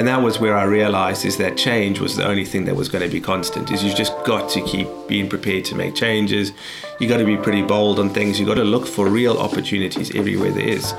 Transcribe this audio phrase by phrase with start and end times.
[0.00, 2.88] And that was where I realized is that change was the only thing that was
[2.88, 3.70] going to be constant.
[3.70, 6.52] Is you just got to keep being prepared to make changes.
[6.98, 8.40] You've got to be pretty bold on things.
[8.40, 10.94] You've got to look for real opportunities everywhere there is.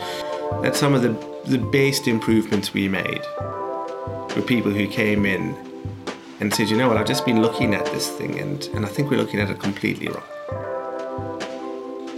[0.61, 1.13] That's some of the
[1.45, 3.23] the best improvements we made
[4.35, 5.55] were people who came in
[6.39, 8.87] and said, you know what, I've just been looking at this thing and, and I
[8.87, 11.41] think we're looking at it completely wrong.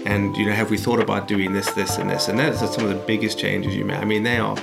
[0.05, 2.27] And you know, have we thought about doing this, this, and this?
[2.27, 4.00] And those are some of the biggest changes you made.
[4.00, 4.58] I mean, they are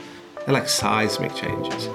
[0.44, 1.88] they're like seismic changes.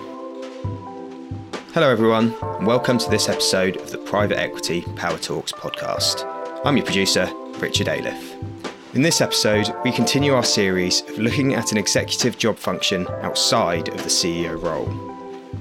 [1.76, 6.24] Hello, everyone, and welcome to this episode of the Private Equity Power Talks podcast.
[6.64, 7.30] I'm your producer,
[7.60, 8.94] Richard Aliff.
[8.94, 13.90] In this episode, we continue our series of looking at an executive job function outside
[13.90, 14.88] of the CEO role.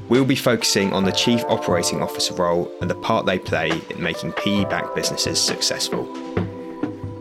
[0.09, 4.01] We'll be focusing on the Chief Operating Officer role and the part they play in
[4.01, 6.05] making PE backed businesses successful.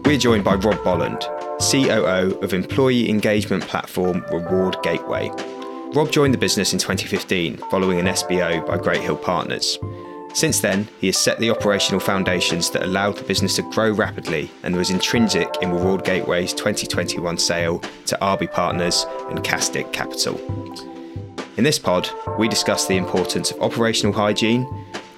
[0.05, 1.21] We're joined by Rob Bolland,
[1.59, 5.31] COO of employee engagement platform Reward Gateway.
[5.93, 9.77] Rob joined the business in 2015 following an SBO by Great Hill Partners.
[10.33, 14.49] Since then, he has set the operational foundations that allowed the business to grow rapidly
[14.63, 17.77] and was intrinsic in Reward Gateway's 2021 sale
[18.07, 20.39] to RB Partners and Castik Capital.
[21.57, 24.67] In this pod, we discuss the importance of operational hygiene,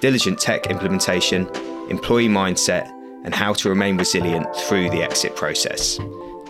[0.00, 1.48] diligent tech implementation,
[1.88, 2.86] employee mindset,
[3.24, 5.98] and how to remain resilient through the exit process.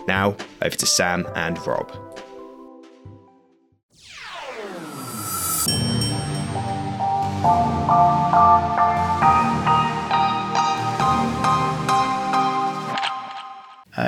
[0.05, 1.97] Now, over to Sam and Rob.
[7.89, 7.93] Uh,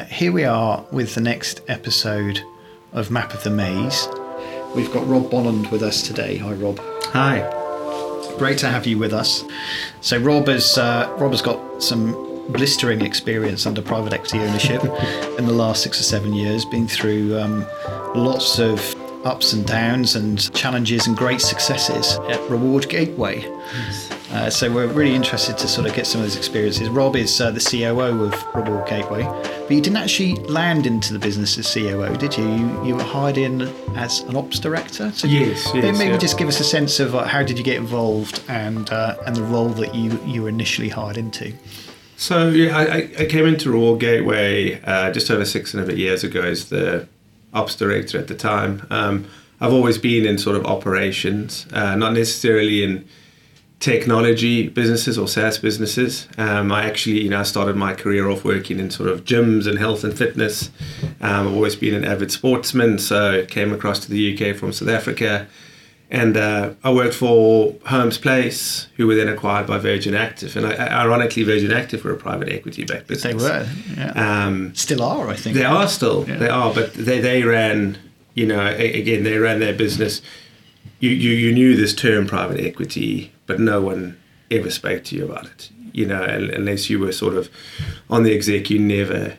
[0.10, 2.44] here we are with the next episode
[2.92, 4.10] of Map of the Maze.
[4.76, 6.36] We've got Rob Bolland with us today.
[6.36, 6.78] Hi, Rob.
[7.14, 7.40] Hi.
[8.38, 9.46] Great to have you with us.
[10.02, 12.12] So, Rob has uh, Rob has got some
[12.52, 14.84] blistering experience under private equity ownership
[15.38, 17.66] in the last six or seven years, been through um,
[18.14, 23.44] lots of ups and downs and challenges and great successes at Reward Gateway.
[24.32, 26.88] Uh, so we're really interested to sort of get some of those experiences.
[26.90, 31.20] Rob is uh, the COO of Reward Gateway, but you didn't actually land into the
[31.20, 32.46] business as COO, did you?
[32.48, 33.64] You, you were hired in
[33.96, 35.12] as an ops director.
[35.14, 36.18] So Yes, maybe yes, maybe yeah.
[36.18, 39.36] just give us a sense of uh, how did you get involved and uh, and
[39.36, 41.52] the role that you you were initially hired into.
[42.16, 45.88] So yeah, I, I- I came into Reward Gateway uh, just over six and a
[45.88, 47.08] bit years ago as the
[47.54, 48.86] ops director at the time.
[48.90, 49.28] Um,
[49.62, 53.08] I've always been in sort of operations, uh, not necessarily in
[53.80, 56.28] technology businesses or SaaS businesses.
[56.38, 59.80] Um, I actually, you know, started my career off working in sort of gyms and
[59.80, 60.70] health and fitness.
[61.22, 64.90] Um, I've always been an avid sportsman, so came across to the UK from South
[64.90, 65.48] Africa.
[66.12, 70.58] And uh, I worked for Holmes Place, who were then acquired by Virgin Active.
[70.58, 73.32] And I, ironically, Virgin Active were a private equity backed business.
[73.44, 74.46] They were, yeah.
[74.48, 75.56] Um, Still are, I think.
[75.56, 76.38] they are still, Yeah.
[76.38, 78.00] they are, but they, they ran,
[78.34, 80.24] you know, a- again, they ran their business.
[81.00, 84.18] You, you, you knew this term private equity, but no one
[84.50, 85.70] ever spoke to you about it.
[85.94, 87.50] You know, unless you were sort of
[88.10, 89.38] on the exec, you never,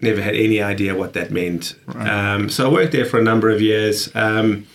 [0.00, 1.74] never had any idea what that meant.
[1.88, 4.14] Um, so I worked there for a number of years.
[4.14, 4.68] Um,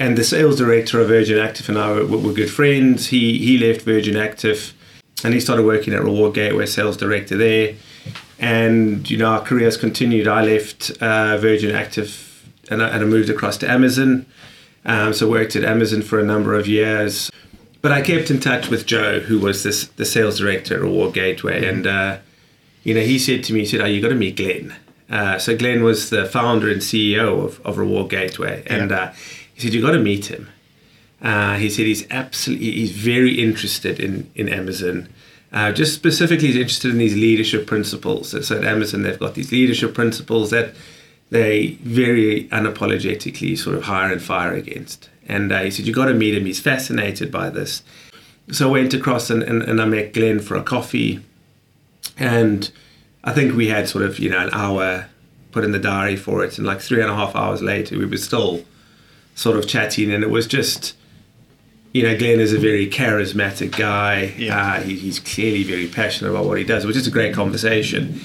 [0.00, 3.08] and the sales director of Virgin Active and I were, were good friends.
[3.08, 4.74] He he left Virgin Active,
[5.22, 7.74] and he started working at Reward Gateway, sales director there.
[8.40, 10.26] And you know our careers continued.
[10.26, 14.26] I left uh, Virgin Active, and I, and I moved across to Amazon.
[14.84, 17.30] Um, so worked at Amazon for a number of years.
[17.82, 21.12] But I kept in touch with Joe, who was this the sales director at Reward
[21.14, 22.18] Gateway, and uh,
[22.82, 24.74] you know he said to me, he said, "Oh, you got to meet Glenn."
[25.10, 28.96] Uh, so Glenn was the founder and CEO of, of Reward Gateway, and Yeah.
[28.96, 29.12] uh,
[29.60, 30.48] he said, "You got to meet him."
[31.22, 35.08] Uh, he said he's absolutely he's very interested in in Amazon.
[35.52, 38.30] Uh, just specifically, he's interested in these leadership principles.
[38.46, 40.74] So, at Amazon, they've got these leadership principles that
[41.30, 45.08] they very unapologetically sort of hire and fire against.
[45.28, 46.44] And uh, he said, You got to meet him.
[46.44, 47.82] He's fascinated by this.
[48.50, 51.20] So I went across and, and, and I met Glenn for a coffee.
[52.18, 52.70] And
[53.22, 55.06] I think we had sort of, you know, an hour
[55.52, 56.58] put in the diary for it.
[56.58, 58.64] And like three and a half hours later, we were still
[59.40, 60.12] sort of chatting.
[60.12, 60.94] And it was just,
[61.92, 64.34] you know, Glenn is a very charismatic guy.
[64.36, 64.74] Yeah.
[64.74, 68.20] Uh, he, he's clearly very passionate about what he does, which is a great conversation.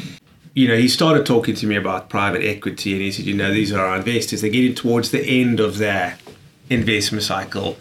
[0.53, 3.51] You know, he started talking to me about private equity, and he said, you know,
[3.53, 4.41] these are our investors.
[4.41, 6.17] They're getting towards the end of their
[6.69, 7.77] investment cycle,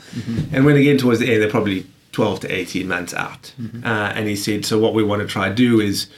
[0.53, 3.55] and when they get towards the end, they're probably 12 to 18 months out.
[3.85, 6.09] Uh, and he said, so what we want to try to do is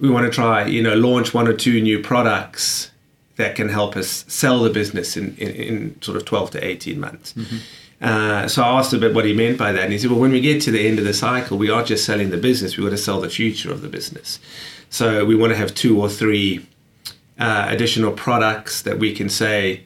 [0.00, 2.90] we want to try, you know, launch one or two new products
[3.38, 7.00] that can help us sell the business in, in, in sort of 12 to 18
[7.00, 7.34] months.
[8.00, 10.20] Uh, so I asked him bit what he meant by that, and he said, "Well,
[10.20, 12.76] when we get to the end of the cycle, we aren't just selling the business;
[12.76, 14.38] we want to sell the future of the business.
[14.90, 16.66] So we want to have two or three
[17.38, 19.82] uh, additional products that we can say,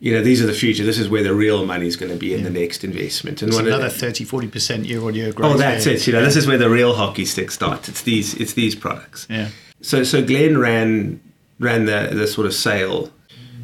[0.00, 0.84] you know, these are the future.
[0.84, 3.42] This is where the real money is going to be in the next investment.
[3.42, 5.54] And it's another 30, 40% year on year growth.
[5.54, 6.06] Oh, that's it.
[6.06, 7.88] You know, this is where the real hockey stick starts.
[7.88, 9.26] It's these, it's these products.
[9.30, 9.48] Yeah.
[9.80, 11.20] So, so Glenn ran
[11.58, 13.10] ran the the sort of sale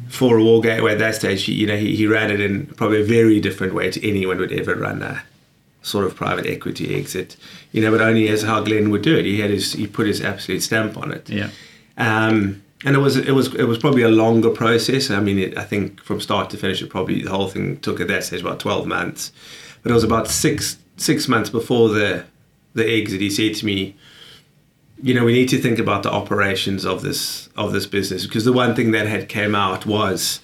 [0.09, 1.47] for Reward Gateway at that stage.
[1.47, 4.51] You know, he, he ran it in probably a very different way to anyone would
[4.51, 5.23] ever run a
[5.83, 7.37] sort of private equity exit.
[7.71, 9.25] You know, but only as how Glenn would do it.
[9.25, 11.29] He had his he put his absolute stamp on it.
[11.29, 11.49] Yeah.
[11.97, 15.09] Um, and it was it was it was probably a longer process.
[15.09, 17.99] I mean, it, I think from start to finish, it probably the whole thing took
[17.99, 19.31] at that stage about twelve months.
[19.83, 22.25] But it was about six six months before the
[22.73, 23.21] the exit.
[23.21, 23.95] He said to me,
[25.01, 28.45] "You know, we need to think about the operations of this of this business because
[28.45, 30.41] the one thing that had came out was."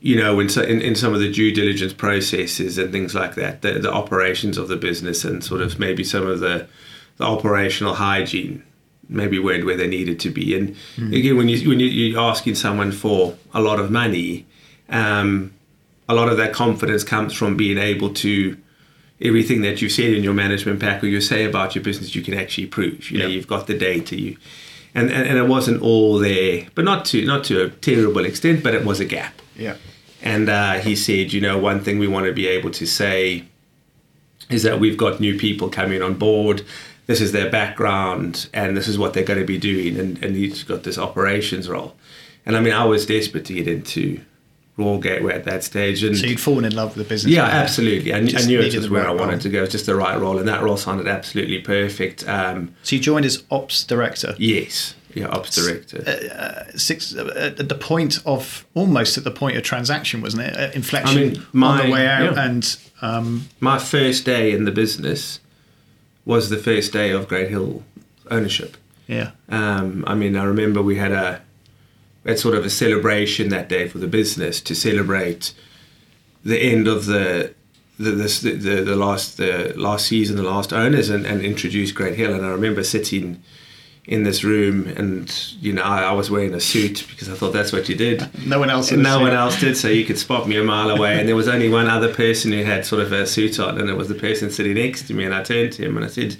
[0.00, 3.62] You know, in, in, in some of the due diligence processes and things like that,
[3.62, 6.68] the, the operations of the business and sort of maybe some of the,
[7.16, 8.62] the operational hygiene
[9.08, 10.56] maybe weren't where they needed to be.
[10.56, 11.16] And mm.
[11.16, 14.46] again, when you when you're asking someone for a lot of money,
[14.88, 15.52] um,
[16.08, 18.56] a lot of that confidence comes from being able to
[19.20, 22.22] everything that you've said in your management pack or you say about your business, you
[22.22, 23.10] can actually prove.
[23.10, 24.18] You know, you've got the data.
[24.18, 24.36] You
[24.94, 28.62] and, and and it wasn't all there, but not to not to a terrible extent,
[28.62, 29.34] but it was a gap.
[29.56, 29.76] Yeah.
[30.20, 33.44] And uh, he said, you know, one thing we want to be able to say
[34.50, 36.64] is that we've got new people coming on board
[37.08, 40.36] this is their background and this is what they're going to be doing and, and
[40.36, 41.96] he's got this operations role
[42.46, 44.20] and i mean i was desperate to get into
[44.78, 47.44] Reward Gateway at that stage and so you'd fallen in love with the business yeah
[47.44, 49.40] absolutely I, I knew it was where right i wanted role.
[49.40, 52.74] to go it was just the right role and that role sounded absolutely perfect um,
[52.84, 56.04] so you joined as ops director yes yeah, ops director.
[56.06, 60.42] Uh, uh, six uh, at the point of almost at the point of transaction, wasn't
[60.42, 60.56] it?
[60.56, 62.44] Uh, inflection I mean, my, on the way out, yeah.
[62.44, 65.40] and um, my first day in the business
[66.24, 67.82] was the first day of Great Hill
[68.30, 68.76] ownership.
[69.06, 69.30] Yeah.
[69.48, 71.42] Um, I mean, I remember we had a
[72.28, 75.54] had sort of a celebration that day for the business to celebrate
[76.44, 77.54] the end of the
[77.98, 82.14] the the, the, the last the last season, the last owners, and, and introduce Great
[82.16, 82.32] Hill.
[82.32, 83.42] And I remember sitting
[84.04, 87.52] in this room, and you know, I, I, was wearing a suit because I thought
[87.52, 88.28] that's what you did.
[88.46, 88.92] No one else.
[88.92, 91.18] No one else did, so you could spot me a mile away.
[91.18, 93.90] And there was only one other person who had sort of a suit on, and
[93.90, 95.24] it was the person sitting next to me.
[95.24, 96.36] And I turned to him and I said,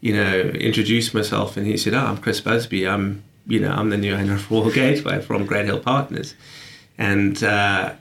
[0.00, 2.86] you know, introduce myself, and he said, "Oh, I'm Chris Busby.
[2.86, 6.34] I'm, you know, I'm the new owner of Reward Gateway from Great Hill Partners,"
[6.96, 7.42] and.
[7.42, 7.94] Uh,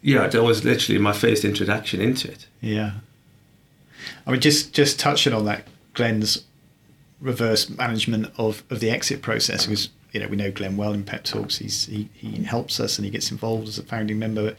[0.00, 2.46] yeah, that was literally my first introduction into it.
[2.60, 2.92] Yeah.
[4.26, 5.64] I mean, just just touching on that,
[5.94, 6.44] Glenn's
[7.20, 11.04] reverse management of, of the exit process because you know we know Glenn well in
[11.04, 11.58] Pep Talks.
[11.58, 14.44] He's he, he helps us and he gets involved as a founding member.
[14.44, 14.56] But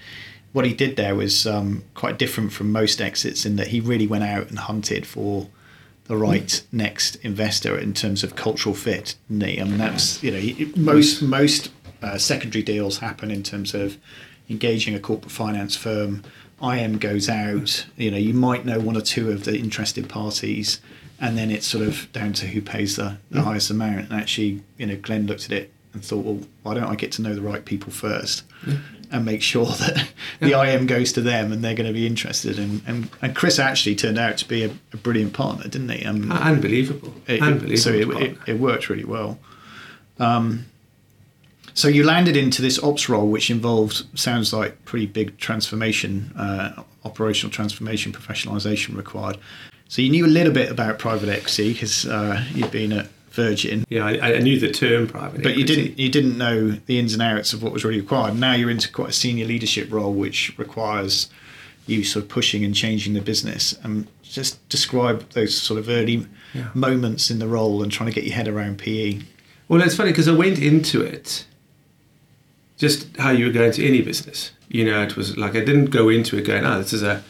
[0.51, 4.07] what he did there was um, quite different from most exits in that he really
[4.07, 5.47] went out and hunted for
[6.09, 9.13] the right next investor in terms of cultural fit.
[9.61, 11.71] I mean that's you know most most
[12.01, 13.97] uh, secondary deals happen in terms of
[14.49, 16.23] engaging a corporate finance firm.
[16.63, 17.85] IM goes out.
[17.95, 20.81] You know you might know one or two of the interested parties
[21.21, 24.09] and then it's sort of down to who pays the, the highest amount.
[24.09, 27.11] And actually, you know, Glenn looked at it and thought, well, why don't I get
[27.13, 28.43] to know the right people first
[29.11, 30.07] and make sure that
[30.39, 32.59] the IM goes to them and they're going to be interested.
[32.59, 36.05] And, and, and Chris actually turned out to be a, a brilliant partner, didn't he?
[36.05, 37.13] Um, Unbelievable.
[37.27, 37.77] It, Unbelievable.
[37.77, 39.39] So it, it, it, worked really well.
[40.19, 40.65] Um,
[41.73, 46.83] so you landed into this ops role, which involved sounds like pretty big transformation, uh,
[47.05, 49.37] operational transformation, professionalization required.
[49.87, 53.85] So you knew a little bit about private equity because uh, you'd been at Virgin.
[53.89, 55.59] Yeah, I, I, knew the term private but equity.
[55.59, 58.37] you didn't you didn't know the ins and outs of what was really required.
[58.37, 61.29] Now you're into quite a senior leadership role, which requires
[61.85, 63.77] you sort of pushing and changing the business.
[63.83, 66.69] And just describe those sort of early yeah.
[66.73, 69.19] moments in the role and trying to get your head around PE.
[69.67, 71.45] Well, it's funny because I went into it
[72.77, 74.51] just how you would go into any business.
[74.69, 77.23] You know, it was like I didn't go into it going, "Oh, this is a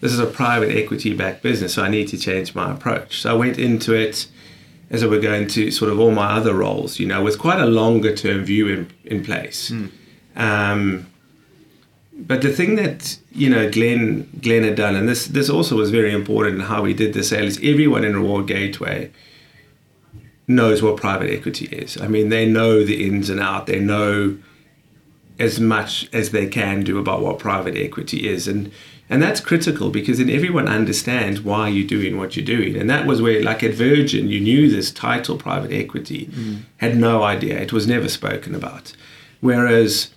[0.00, 3.20] this is a private equity backed business, so I need to change my approach.
[3.20, 4.26] So I went into it
[4.92, 7.58] as I were going to sort of all my other roles, you know, with quite
[7.58, 9.70] a longer term view in, in place.
[9.70, 9.90] Mm.
[10.36, 11.06] Um,
[12.14, 15.90] but the thing that you know Glenn Glenn had done, and this this also was
[15.90, 19.10] very important in how we did the sale, is everyone in Reward Gateway
[20.46, 21.98] knows what private equity is.
[22.00, 23.66] I mean, they know the ins and out.
[23.66, 24.36] They know
[25.38, 28.70] as much as they can do about what private equity is, and
[29.08, 32.76] and that's critical because then everyone understands why you're doing what you're doing.
[32.76, 36.62] And that was where, like at Virgin, you knew this title, private equity, mm.
[36.78, 37.60] had no idea.
[37.60, 38.94] It was never spoken about.
[39.40, 40.10] Whereas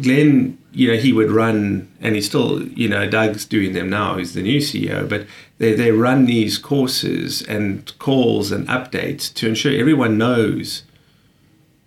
[0.00, 4.18] Glenn, you know, he would run, and he's still, you know, Doug's doing them now,
[4.18, 5.26] he's the new CEO, but
[5.58, 10.82] they, they run these courses and calls and updates to ensure everyone knows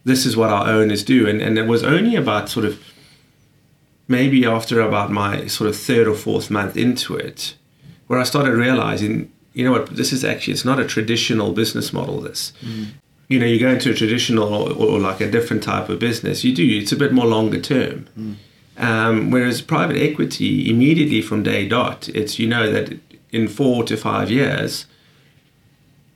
[0.05, 1.27] this is what our owners do.
[1.27, 2.83] And, and it was only about sort of
[4.09, 7.55] maybe after about my sort of third or fourth month into it,
[8.07, 11.93] where I started realizing, you know what, this is actually it's not a traditional business
[11.93, 12.19] model.
[12.19, 12.87] This, mm.
[13.29, 16.43] you know, you go into a traditional or, or, like a different type of business,
[16.43, 18.07] you do it's a bit more longer term.
[18.17, 18.35] Mm.
[18.77, 22.99] Um, whereas private equity, immediately from day dot, it's you know that
[23.31, 24.85] in four to five years,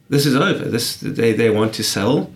[0.10, 0.66] this is over.
[0.66, 2.32] This they, they want to sell.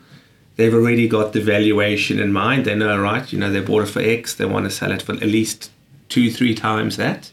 [0.57, 2.65] They've already got the valuation in mind.
[2.65, 3.31] They know, right?
[3.31, 4.35] You know, they bought it for X.
[4.35, 5.71] They want to sell it for at least
[6.09, 7.31] two, three times that.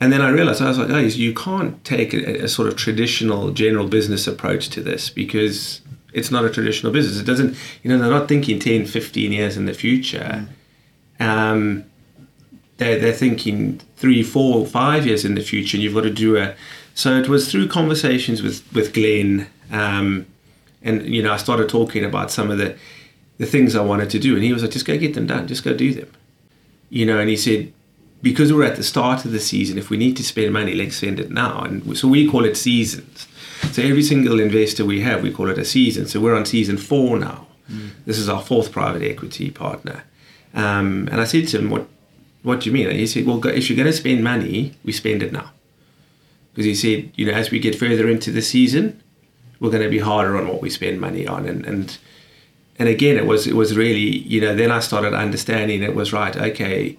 [0.00, 2.76] And then I realized I was like, oh, you can't take a, a sort of
[2.76, 5.80] traditional general business approach to this because
[6.12, 7.20] it's not a traditional business.
[7.20, 10.48] It doesn't, you know, they're not thinking 10, 15 years in the future.
[11.20, 11.26] Mm.
[11.26, 11.84] Um,
[12.78, 16.36] they're, they're thinking three, four, five years in the future, and you've got to do
[16.36, 16.54] a.
[16.94, 20.26] So it was through conversations with with Glenn, um,
[20.84, 22.76] and you know, I started talking about some of the
[23.38, 25.48] the things I wanted to do, and he was like, "Just go get them done.
[25.48, 26.10] Just go do them."
[26.90, 27.72] You know, and he said,
[28.22, 30.96] because we're at the start of the season, if we need to spend money, let's
[30.96, 31.62] spend it now.
[31.62, 33.26] And so we call it seasons.
[33.72, 36.06] So every single investor we have, we call it a season.
[36.06, 37.48] So we're on season four now.
[37.68, 37.90] Mm.
[38.06, 40.04] This is our fourth private equity partner.
[40.54, 41.88] Um, and I said to him, "What
[42.44, 42.88] what do you mean?
[42.88, 45.50] And he said, well, if you're going to spend money, we spend it now.
[46.52, 49.02] Because he said, you know, as we get further into the season,
[49.64, 51.46] we're going to be harder on what we spend money on.
[51.46, 51.98] And, and,
[52.78, 56.12] and again, it was, it was really, you know, then I started understanding it was
[56.12, 56.96] right, okay,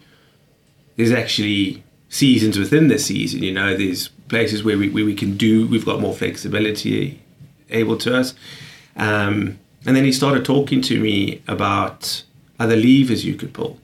[0.96, 5.38] there's actually seasons within the season, you know, there's places where we, where we can
[5.38, 7.22] do, we've got more flexibility
[7.70, 8.34] able to us.
[8.96, 12.24] Um, and then he started talking to me about
[12.60, 13.80] other levers you could pull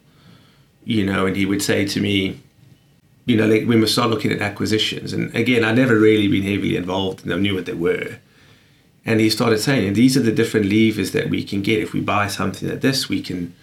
[0.84, 2.40] you know, and he would say to me,
[3.26, 5.14] you know, like we must start looking at acquisitions.
[5.14, 8.18] And again, I'd never really been heavily involved and I knew what they were.
[9.06, 11.80] And he started saying, these are the different levers that we can get.
[11.80, 13.56] If we buy something like this, we can,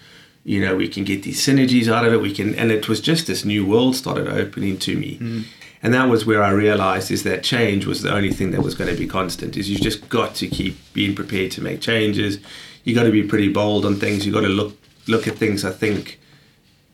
[0.45, 2.21] you know, we can get these synergies out of it.
[2.21, 5.19] We can, and it was just this new world started opening to me.
[5.19, 5.45] Mm.
[5.83, 8.75] And that was where I realized is that change was the only thing that was
[8.75, 9.57] going to be constant.
[9.57, 12.39] Is you just got to keep being prepared to make changes.
[12.83, 14.27] You got to be pretty bold on things.
[14.27, 14.77] You got to look
[15.07, 15.65] look at things.
[15.65, 16.19] I think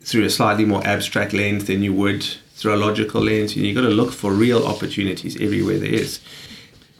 [0.02, 2.22] through a slightly more abstract lens than you would
[2.54, 3.56] through a logical lens.
[3.56, 6.20] And you got to look for real opportunities everywhere there is.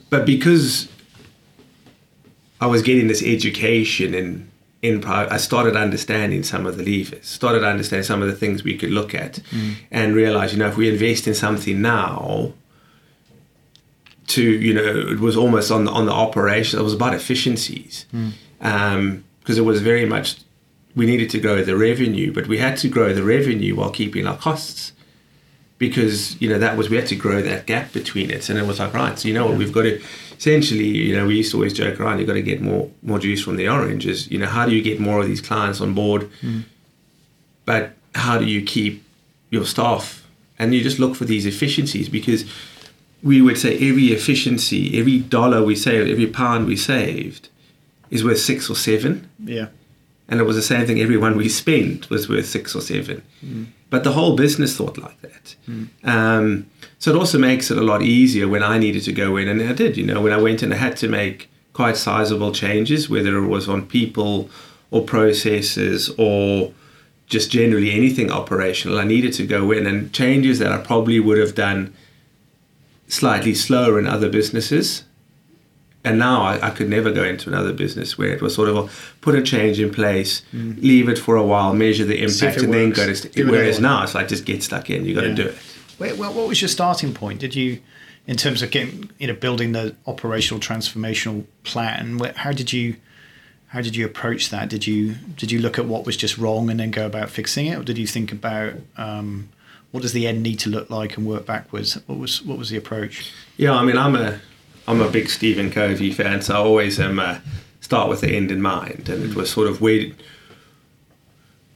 [0.09, 0.89] But because
[2.64, 7.26] I was getting this education in in private, I started understanding some of the levers,
[7.26, 9.75] started understanding some of the things we could look at, mm.
[9.90, 12.54] and realize, you know, if we invest in something now,
[14.28, 16.80] to you know, it was almost on the on the operation.
[16.80, 18.33] It was about efficiencies, mm.
[18.62, 20.37] um, because it was very much
[20.97, 24.26] we needed to grow the revenue, but we had to grow the revenue while keeping
[24.26, 24.92] our costs
[25.88, 28.67] because you know that was we had to grow that gap between it, and it
[28.67, 30.03] was like right, so you know what we've got to
[30.38, 33.19] essentially, you know, we used to always joke around, you've got to get more more
[33.19, 34.31] juice from the oranges.
[34.31, 36.31] You know, how do you get more of these clients on board?
[36.43, 36.64] Mm.
[37.64, 39.03] But how do you keep
[39.50, 40.26] your staff?
[40.59, 42.45] And you just look for these efficiencies because
[43.23, 47.49] we would say every efficiency, every dollar we saved, every pound we saved
[48.11, 49.29] is worth six or seven.
[49.43, 49.69] Yeah
[50.29, 51.00] and it was the same thing.
[51.00, 53.23] Everyone we spent was worth six or seven.
[53.45, 53.67] Mm.
[53.95, 55.55] But the whole business thought like that.
[55.69, 55.89] Mm.
[56.03, 56.67] Um,
[56.99, 59.63] so it also makes it a lot easier when I needed to go in, and
[59.63, 59.97] I did.
[59.97, 63.47] You know, when I went in, I had to make quite sizable changes, whether it
[63.47, 64.51] was on people
[64.91, 66.73] or processes or
[67.29, 68.99] just generally anything operational.
[68.99, 71.95] I needed to go in and changes that I probably would have done
[73.07, 75.05] slightly slower in other businesses
[76.04, 78.76] and now I, I, could never go into another business where it was sort of
[78.76, 78.88] a,
[79.23, 80.80] put a change in place, mm.
[80.82, 82.76] leave it for a while, measure the impact, and works.
[82.76, 83.16] then go to.
[83.16, 85.06] St- whereas now it's like just get stuck in.
[85.06, 85.34] You got to yeah.
[85.34, 85.56] do it.
[85.99, 87.40] Wait, well, what was your starting point?
[87.40, 87.80] Did you,
[88.26, 92.18] in terms of getting, you know, building the operational transformational plan?
[92.37, 92.96] How did you,
[93.68, 94.68] how did you approach that?
[94.68, 97.66] Did you did you look at what was just wrong and then go about fixing
[97.66, 99.49] it, or did you think about um,
[99.90, 101.94] what does the end need to look like and work backwards?
[102.06, 103.32] What was what was the approach?
[103.56, 104.40] Yeah, I mean, I'm a
[104.87, 107.38] I'm a big Stephen Covey fan, so I always am uh,
[107.81, 110.07] start with the end in mind, and it was sort of where,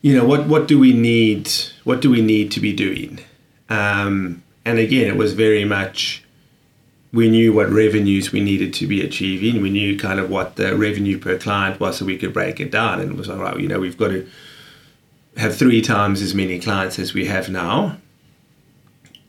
[0.03, 1.51] you know, what what do we need?
[1.85, 3.21] What do we need to be doing?
[3.69, 6.23] Um, and again, it was very much
[7.13, 9.63] we knew what revenues we needed to be achieving.
[9.63, 12.71] We knew kind of what the revenue per client was, so we could break it
[12.71, 13.01] down.
[13.01, 13.59] And it was all right.
[13.59, 14.29] You know, we've got to
[15.39, 17.97] have three times as many clients as we have now.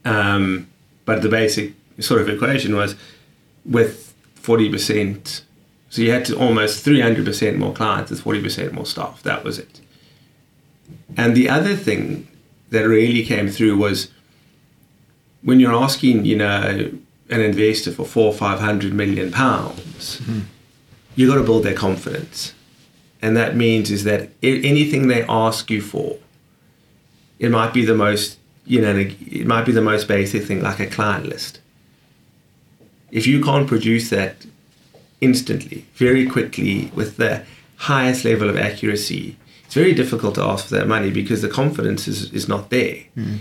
[0.04, 0.68] Um,
[1.06, 2.96] but the basic sort of equation was
[3.70, 5.42] with 40%.
[5.90, 9.24] So you had to almost 300% more clients with 40% more staff.
[9.24, 9.82] That was it.
[11.18, 12.28] And the other thing
[12.70, 14.12] that really came through was
[15.42, 16.92] when you're asking, you know,
[17.30, 20.42] an investor for four or five hundred million pounds, mm-hmm.
[21.16, 22.54] you got to build their confidence.
[23.22, 26.18] And that means is that anything they ask you for,
[27.38, 30.80] it might be the most you know it might be the most basic thing like
[30.80, 31.60] a client list
[33.12, 34.46] if you can't produce that
[35.22, 37.44] instantly very quickly with the
[37.78, 39.36] highest level of accuracy
[39.66, 42.98] it's very difficult to ask for that money because the confidence is, is not there
[43.18, 43.38] Mm.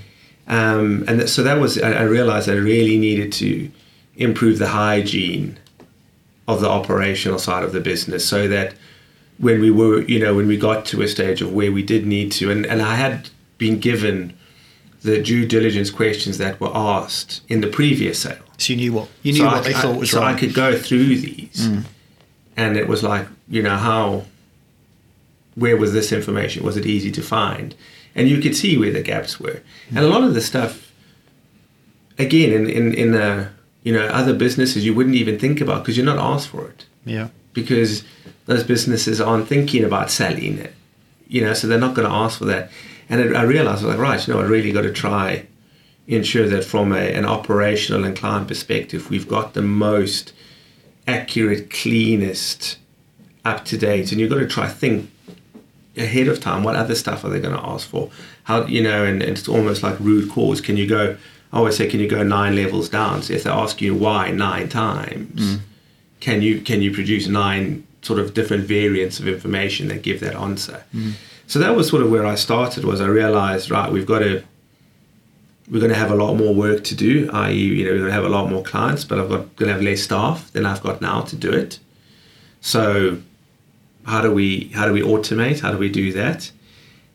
[0.49, 3.71] um, and that, so that was I, I realized I really needed to
[4.17, 5.59] improve the hygiene
[6.49, 8.75] of the operational side of the business so that
[9.39, 12.07] when we were you know when we got to a stage of where we did
[12.07, 14.33] need to and, and I had been given
[15.03, 19.09] the due diligence questions that were asked in the previous sale So you knew what
[19.23, 20.35] you knew so what I, they I- thought was so wrong.
[20.35, 21.69] I could go through these,
[22.57, 24.25] and it was like, you know, how,
[25.55, 26.65] where was this information?
[26.65, 27.75] Was it easy to find?
[28.15, 29.63] And you could see where the gaps were.
[29.91, 30.93] And a lot of the stuff,
[32.19, 33.51] again, in in in uh,
[33.85, 36.87] you know other businesses, you wouldn't even think about because you're not asked for it
[37.09, 37.29] yeah.
[37.53, 38.05] because
[38.47, 40.75] those businesses aren't thinking about selling it,
[41.27, 42.71] you know, so they're not going to ask for that.
[43.09, 45.47] And it, I realized, like, right, you know, I really got to try
[46.09, 50.33] ensure that from a, an operational and client perspective, we've got the most
[51.07, 52.79] accurate, cleanest,
[53.45, 55.11] up to date, and you've got to try think
[55.97, 56.65] ahead of time.
[56.65, 58.11] What other stuff are they going to ask for?
[58.45, 60.61] How you know, and, and it's almost like root cause.
[60.61, 61.17] Can you go?
[61.53, 63.23] I always say, can you go nine levels down?
[63.23, 65.61] So if they ask you why nine times, mm.
[66.21, 70.35] can you can you produce nine sort of different variants of information that give that
[70.35, 70.85] answer?
[70.95, 71.13] Mm.
[71.47, 72.85] So that was sort of where I started.
[72.85, 74.43] Was I realized right, we've got to
[75.71, 77.31] we're going to have a lot more work to do.
[77.33, 79.69] I.e., you know, we're going to have a lot more clients, but I've got going
[79.69, 81.79] to have less staff than I've got now to do it.
[82.61, 83.19] So
[84.05, 85.61] how do we how do we automate?
[85.61, 86.51] How do we do that?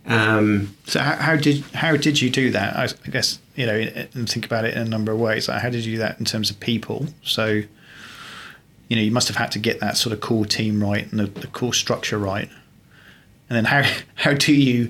[0.06, 2.76] Um, So how, how did how did you do that?
[2.76, 3.76] I, I guess you know,
[4.14, 5.48] and think about it in a number of ways.
[5.48, 7.08] Like how did you do that in terms of people?
[7.24, 7.64] So
[8.90, 11.20] you know, you must have had to get that sort of core team right and
[11.20, 12.50] the, the core structure right.
[13.50, 13.84] And then how
[14.16, 14.90] how do you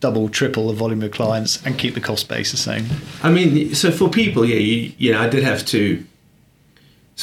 [0.00, 2.86] double, triple the volume of clients and keep the cost base the same?
[3.22, 6.04] I mean, so for people, yeah, you, you know, I did have to,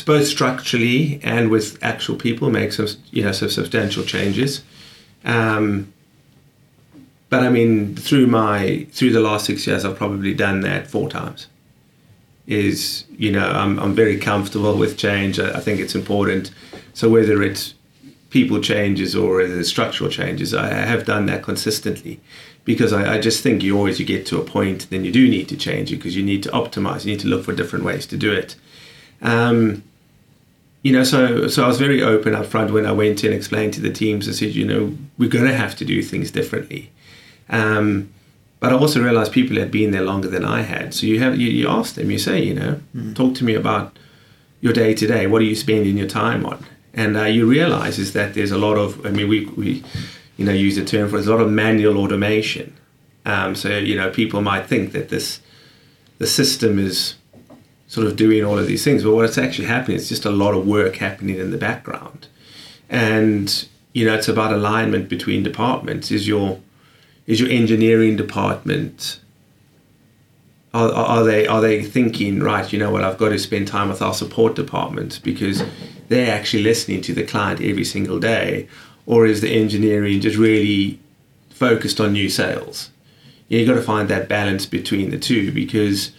[0.05, 4.63] both structurally and with actual people, make some, you know, some substantial changes.
[5.25, 5.91] Um,
[7.29, 11.09] but I mean, through my through the last six years, I've probably done that four
[11.09, 11.47] times.
[12.45, 15.39] Is you know, I'm I'm very comfortable with change.
[15.39, 16.51] I, I think it's important.
[16.93, 17.73] So whether it's
[18.29, 22.19] people changes or it's structural changes, I have done that consistently
[22.67, 25.27] because I, I just think you always you get to a point then you do
[25.27, 27.85] need to change it because you need to optimize you need to look for different
[27.85, 28.55] ways to do it.
[29.21, 29.83] Um,
[30.83, 33.37] you know so so I was very open up front when I went in and
[33.37, 36.29] explained to the teams I said you know we're going to have to do things
[36.29, 36.91] differently.
[37.49, 38.13] Um,
[38.59, 40.93] but I also realized people had been there longer than I had.
[40.93, 42.81] So you have you, you ask them you say you know
[43.15, 43.97] talk to me about
[44.59, 46.65] your day to day what are you spending your time on?
[46.93, 49.83] And uh, you realize is that there's a lot of I mean we, we
[50.37, 52.75] you know use the term for there's a lot of manual automation.
[53.25, 55.41] Um, so you know people might think that this
[56.17, 57.15] the system is
[57.87, 60.53] sort of doing all of these things, but what's actually happening is just a lot
[60.53, 62.27] of work happening in the background,
[62.89, 66.11] and you know it's about alignment between departments.
[66.11, 66.59] Is your
[67.25, 69.19] is your engineering department
[70.73, 72.71] are, are they are they thinking right?
[72.71, 73.03] You know what?
[73.03, 75.63] I've got to spend time with our support department because
[76.09, 78.67] they're actually listening to the client every single day,
[79.07, 80.99] or is the engineering just really
[81.49, 82.91] focused on new sales?
[83.47, 86.11] You've got to find that balance between the two because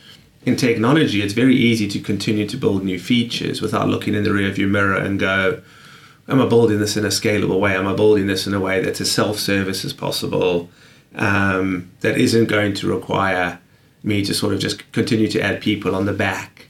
[0.45, 4.31] in technology, it's very easy to continue to build new features without looking in the
[4.31, 5.63] rearview mirror and go,
[6.29, 7.75] Am I building this in a scalable way?
[7.75, 10.69] Am I building this in a way that's as self service as possible?
[11.15, 13.59] Um, that isn't going to require
[14.03, 16.69] me to sort of just continue to add people on the back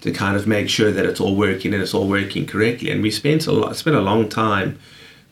[0.00, 2.90] to kind of make sure that it's all working and it's all working correctly.
[2.90, 4.78] And we spent a lot, spent a long time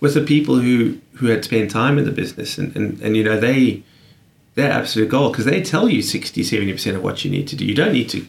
[0.00, 3.24] with the people who who had spent time in the business, and and, and you
[3.24, 3.82] know they
[4.54, 7.56] their absolute goal because they tell you 60 70 percent of what you need to
[7.56, 7.64] do.
[7.64, 8.26] You don't need to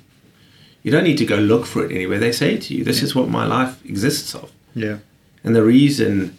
[0.84, 2.20] you don't need to go look for it anywhere.
[2.20, 4.98] They say to you, "This is what my life exists of." Yeah.
[5.44, 6.38] And the reason,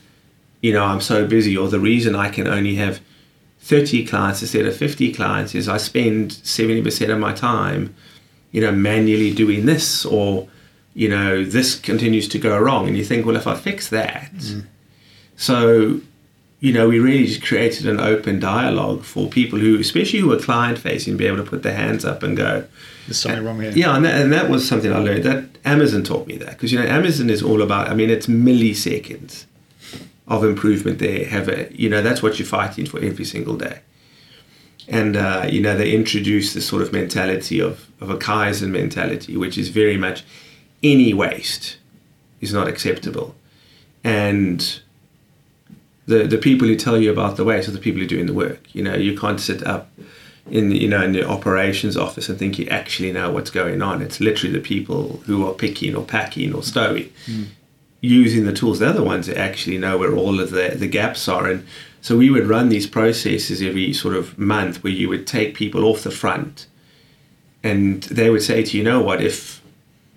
[0.60, 3.00] you know, I'm so busy, or the reason I can only have
[3.60, 7.94] 30 clients instead of 50 clients is I spend 70% of my time,
[8.52, 10.48] you know, manually doing this, or,
[10.94, 12.86] you know, this continues to go wrong.
[12.86, 14.32] And you think, well, if I fix that.
[14.34, 14.66] Mm.
[15.36, 16.00] So,
[16.60, 20.38] you know, we really just created an open dialogue for people who, especially who are
[20.38, 22.66] client facing, be able to put their hands up and go,
[23.06, 23.72] There's something wrong here.
[23.72, 25.24] yeah, and that, and that was something I learned.
[25.24, 27.88] That Amazon taught me that because you know Amazon is all about.
[27.88, 29.44] I mean, it's milliseconds
[30.26, 30.98] of improvement.
[30.98, 33.80] There, have a you know that's what you're fighting for every single day.
[34.88, 39.36] And uh, you know they introduced this sort of mentality of of a Kaizen mentality,
[39.36, 40.24] which is very much
[40.82, 41.76] any waste
[42.40, 43.34] is not acceptable,
[44.04, 44.80] and
[46.06, 48.26] the the people who tell you about the waste are the people who are doing
[48.26, 48.74] the work.
[48.74, 49.90] You know, you can't sit up
[50.50, 54.02] in you know in the operations office and think you actually know what's going on.
[54.02, 57.46] It's literally the people who are picking or packing or stowing, mm.
[58.00, 58.78] using the tools.
[58.78, 61.50] They're the ones that actually know where all of the the gaps are.
[61.50, 61.66] And
[62.00, 65.84] so we would run these processes every sort of month where you would take people
[65.84, 66.66] off the front,
[67.64, 69.60] and they would say to you, you know what, if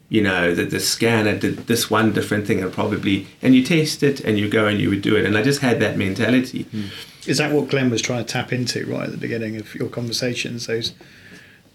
[0.09, 4.03] you know that the scanner did this one different thing and probably and you test
[4.03, 6.65] it and you go and you would do it and i just had that mentality
[6.65, 6.89] mm.
[7.27, 9.87] is that what glenn was trying to tap into right at the beginning of your
[9.87, 10.93] conversations those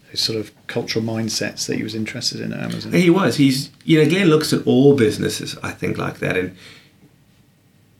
[0.09, 3.71] those sort of cultural mindsets that he was interested in at amazon he was he's
[3.85, 6.55] you know glenn looks at all businesses i think like that and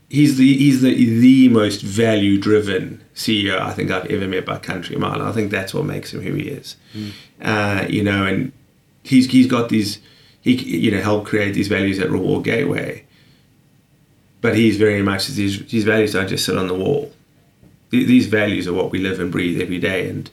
[0.10, 4.58] he's the he's the the most value driven CEO I think I've ever met by
[4.60, 5.22] country mile.
[5.22, 6.76] I think that's what makes him who he is.
[6.94, 7.12] Mm.
[7.42, 8.52] Uh, you know, and
[9.04, 10.00] he's he's got these
[10.46, 13.04] he you know helped create these values at Reward Gateway.
[14.42, 17.12] But he's very much these these values don't just sit on the wall.
[17.90, 20.30] These values are what we live and breathe every day, and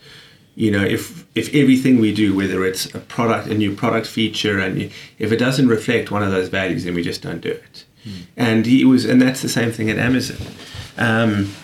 [0.55, 4.59] you know if if everything we do, whether it's a product, a new product feature,
[4.59, 7.85] and if it doesn't reflect one of those values, then we just don't do it.
[8.05, 8.23] Mm.
[8.37, 10.47] And he was, and that's the same thing at Amazon.
[10.99, 11.55] Um,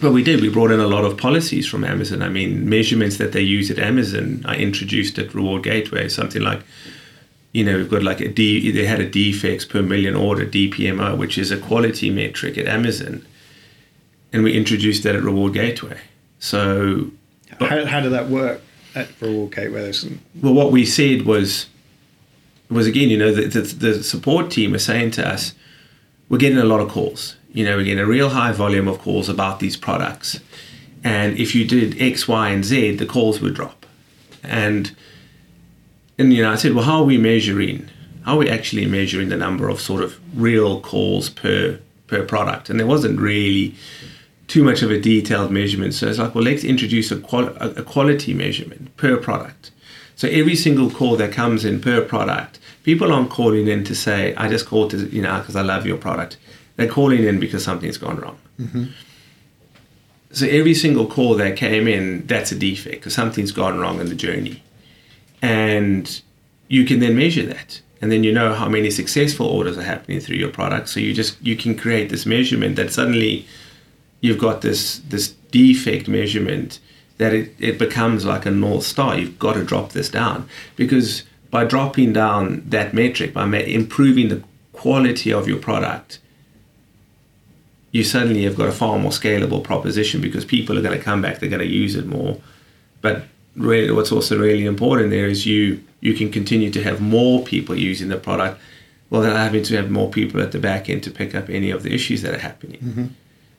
[0.00, 0.40] but we did.
[0.40, 2.22] We brought in a lot of policies from Amazon.
[2.22, 6.62] I mean, measurements that they use at Amazon, I introduced at Reward Gateway, something like
[7.52, 11.16] you know, we've got like a D, they had a defects per million order, DPMO,
[11.16, 13.26] which is a quality metric at Amazon.
[14.32, 15.98] And we introduced that at Reward Gateway.
[16.38, 17.10] So.
[17.58, 18.60] How, how did that work
[18.94, 19.92] at Reward Gateway?
[20.40, 21.66] Well, what we said was,
[22.70, 25.54] was again, you know, the, the, the support team was saying to us,
[26.28, 27.36] we're getting a lot of calls.
[27.52, 30.38] You know, we're getting a real high volume of calls about these products.
[31.02, 33.86] And if you did X, Y, and Z, the calls would drop.
[34.42, 34.94] And
[36.18, 37.88] and you know, I said, well, how are we measuring?
[38.24, 41.78] How are we actually measuring the number of sort of real calls per
[42.08, 42.68] per product?
[42.68, 43.74] And there wasn't really
[44.48, 45.94] too much of a detailed measurement.
[45.94, 49.70] So it's like, well, let's introduce a, qual- a quality measurement per product.
[50.16, 54.34] So every single call that comes in per product, people aren't calling in to say,
[54.36, 56.38] I just called to, you know, because I love your product.
[56.76, 58.38] They're calling in because something's gone wrong.
[58.58, 58.84] Mm-hmm.
[60.32, 64.08] So every single call that came in, that's a defect because something's gone wrong in
[64.08, 64.62] the journey
[65.42, 66.20] and
[66.68, 67.80] you can then measure that.
[68.00, 70.88] And then you know how many successful orders are happening through your product.
[70.88, 73.46] So you just you can create this measurement that suddenly
[74.20, 76.78] you've got this this defect measurement
[77.16, 79.18] that it, it becomes like a north star.
[79.18, 80.48] You've got to drop this down.
[80.76, 86.18] Because by dropping down that metric by improving the quality of your product
[87.90, 91.22] you suddenly have got a far more scalable proposition because people are going to come
[91.22, 92.38] back they're going to use it more.
[93.00, 93.24] But
[93.58, 97.74] really what's also really important there is you you can continue to have more people
[97.76, 98.60] using the product
[99.10, 101.70] well then having to have more people at the back end to pick up any
[101.70, 102.80] of the issues that are happening.
[102.80, 103.06] Mm-hmm.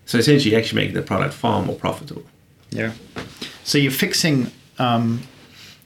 [0.06, 2.24] so essentially you actually making the product far more profitable.
[2.72, 2.94] Yeah.
[3.64, 5.24] So you're fixing um,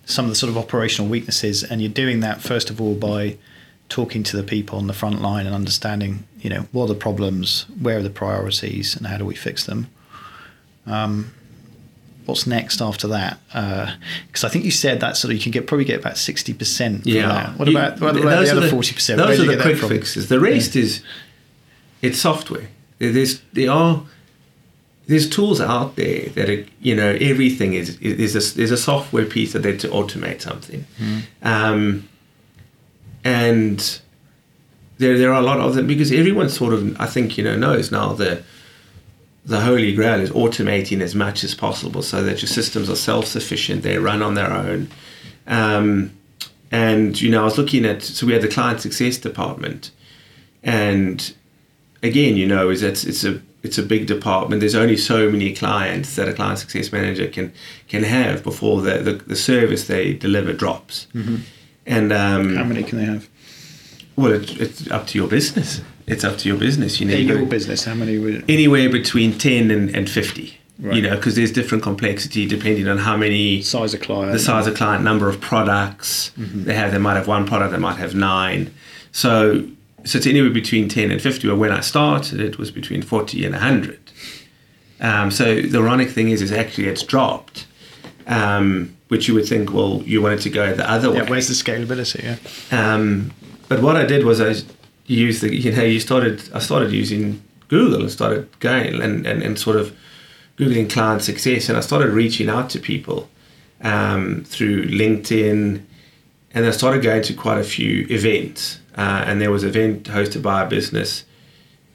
[0.05, 3.37] some of the sort of operational weaknesses and you're doing that first of all by
[3.89, 6.95] talking to the people on the front line and understanding you know what are the
[6.95, 9.87] problems where are the priorities and how do we fix them?
[10.85, 11.33] Um,
[12.25, 13.39] what's next after that?
[13.47, 16.17] Because uh, I think you said that sort of you can get probably get about
[16.17, 17.05] sixty percent.
[17.05, 17.27] Yeah.
[17.27, 17.59] That.
[17.59, 19.17] What about, what about the other forty percent?
[19.17, 20.29] Those are the quick fixes.
[20.29, 20.83] The rest yeah.
[20.83, 21.03] is
[22.01, 22.67] it's software.
[22.99, 24.03] There's there are
[25.07, 29.25] there's tools out there that are you know everything is is a, there's a software
[29.25, 31.21] piece that there to automate something, mm.
[31.41, 32.07] um,
[33.23, 34.01] and
[34.97, 37.55] there there are a lot of them because everyone sort of I think you know
[37.55, 38.43] knows now that
[39.45, 43.83] the holy grail is automating as much as possible so that your systems are self-sufficient
[43.83, 44.89] they run on their own.
[45.47, 46.17] Um,
[46.71, 49.91] and you know i was looking at so we had the client success department.
[50.63, 51.33] And
[52.01, 54.59] again you know is that it's a it's a big department.
[54.59, 57.53] There's only so many clients that a client success manager can
[57.87, 61.07] can have before the the, the service they deliver drops.
[61.13, 61.37] Mm-hmm.
[61.85, 63.27] and um, how many can they have?
[64.15, 66.99] well it, it's up to your business it's up to your business.
[66.99, 67.85] You know, your business.
[67.85, 68.17] How many?
[68.17, 68.49] Would...
[68.49, 70.57] Anywhere between ten and, and fifty.
[70.79, 70.95] Right.
[70.95, 74.65] You know, because there's different complexity depending on how many size of client, the size
[74.65, 76.63] of client, number of products mm-hmm.
[76.63, 76.91] they have.
[76.91, 77.71] They might have one product.
[77.71, 78.73] They might have nine.
[79.11, 79.67] So,
[80.03, 81.47] so it's anywhere between ten and fifty.
[81.47, 83.99] But when I started, it was between forty and hundred.
[84.99, 87.67] Um, so the ironic thing is, is actually it's dropped.
[88.25, 91.29] Um, which you would think, well, you wanted to go the other yeah, way.
[91.29, 92.23] Where's the scalability?
[92.23, 92.93] Yeah.
[92.93, 93.31] Um,
[93.67, 94.55] but what I did was I
[95.05, 99.41] use the you know you started I started using Google and started going and, and,
[99.41, 99.95] and sort of
[100.57, 103.29] googling client success and I started reaching out to people
[103.81, 105.83] um, through LinkedIn
[106.53, 108.79] and I started going to quite a few events.
[108.95, 111.25] Uh, and there was an event hosted by a business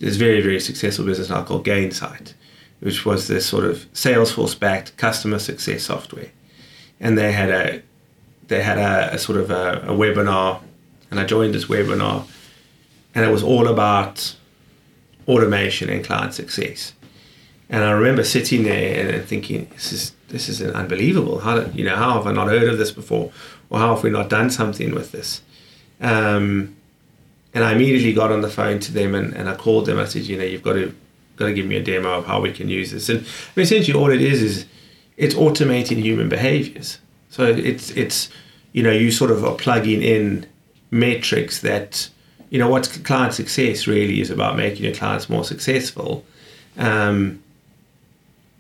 [0.00, 2.34] this very very successful business now called Gainsight
[2.80, 6.30] which was this sort of Salesforce-backed customer success software,
[7.00, 7.82] and they had a
[8.46, 10.62] they had a, a sort of a, a webinar,
[11.10, 12.26] and I joined this webinar,
[13.14, 14.34] and it was all about
[15.26, 16.92] automation and client success.
[17.70, 21.40] And I remember sitting there and thinking, this is this is unbelievable.
[21.40, 23.30] How did, you know how have I not heard of this before,
[23.70, 25.42] or how have we not done something with this?
[26.00, 26.76] Um,
[27.54, 29.98] and I immediately got on the phone to them and, and I called them.
[29.98, 30.94] I said, you know, you've got to
[31.36, 33.08] got to give me a demo of how we can use this.
[33.08, 33.24] And
[33.56, 34.66] essentially, all it is is
[35.16, 36.98] it's automating human behaviors.
[37.30, 38.30] So it's it's
[38.72, 40.46] you know you sort of are plugging in
[40.90, 42.08] metrics that
[42.50, 46.24] you know what's client success really is about making your clients more successful.
[46.76, 47.42] Um,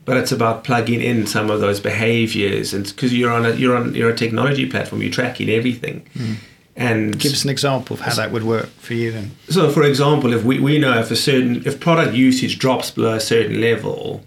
[0.04, 3.76] but it's about plugging in some of those behaviors and because you're on a you're
[3.76, 6.36] on you're a technology platform you're tracking everything Mm.
[6.76, 9.32] and Give us an example of how that would work for you then.
[9.50, 13.14] so for example if we, we know if a certain if product usage drops below
[13.16, 14.22] a certain level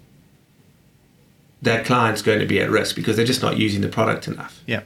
[1.62, 4.60] that client's going to be at risk because they're just not using the product enough
[4.66, 4.82] Yeah.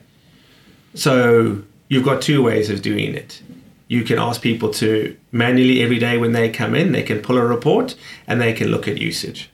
[0.94, 3.42] so you've got two ways of doing it.
[3.88, 7.38] You can ask people to manually every day when they come in, they can pull
[7.38, 7.94] a report
[8.26, 9.50] and they can look at usage.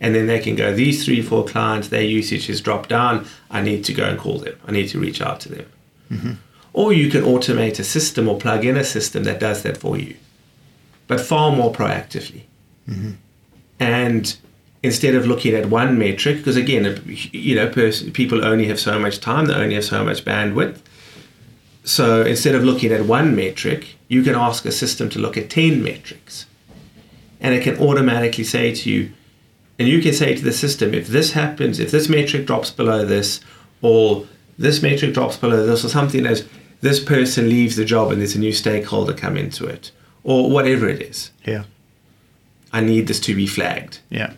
[0.00, 3.26] And then they can go, these three, four clients, their usage has dropped down.
[3.50, 4.58] I need to go and call them.
[4.66, 5.66] I need to reach out to them.
[6.10, 6.32] Mm-hmm.
[6.72, 9.96] Or you can automate a system or plug in a system that does that for
[9.96, 10.16] you,
[11.08, 12.42] but far more proactively.
[12.88, 13.12] Mm-hmm.
[13.80, 14.36] And
[14.82, 18.98] instead of looking at one metric, because again, you know, pers- people only have so
[18.98, 20.78] much time, they only have so much bandwidth.
[21.88, 25.48] So instead of looking at one metric, you can ask a system to look at
[25.48, 26.44] 10 metrics.
[27.40, 29.12] And it can automatically say to you,
[29.78, 33.06] and you can say to the system, if this happens, if this metric drops below
[33.06, 33.40] this,
[33.80, 34.26] or
[34.58, 36.46] this metric drops below this, or something as
[36.82, 39.90] this person leaves the job and there's a new stakeholder come into it,
[40.24, 41.64] or whatever it is, Yeah.
[42.70, 44.00] I need this to be flagged.
[44.10, 44.34] Yeah.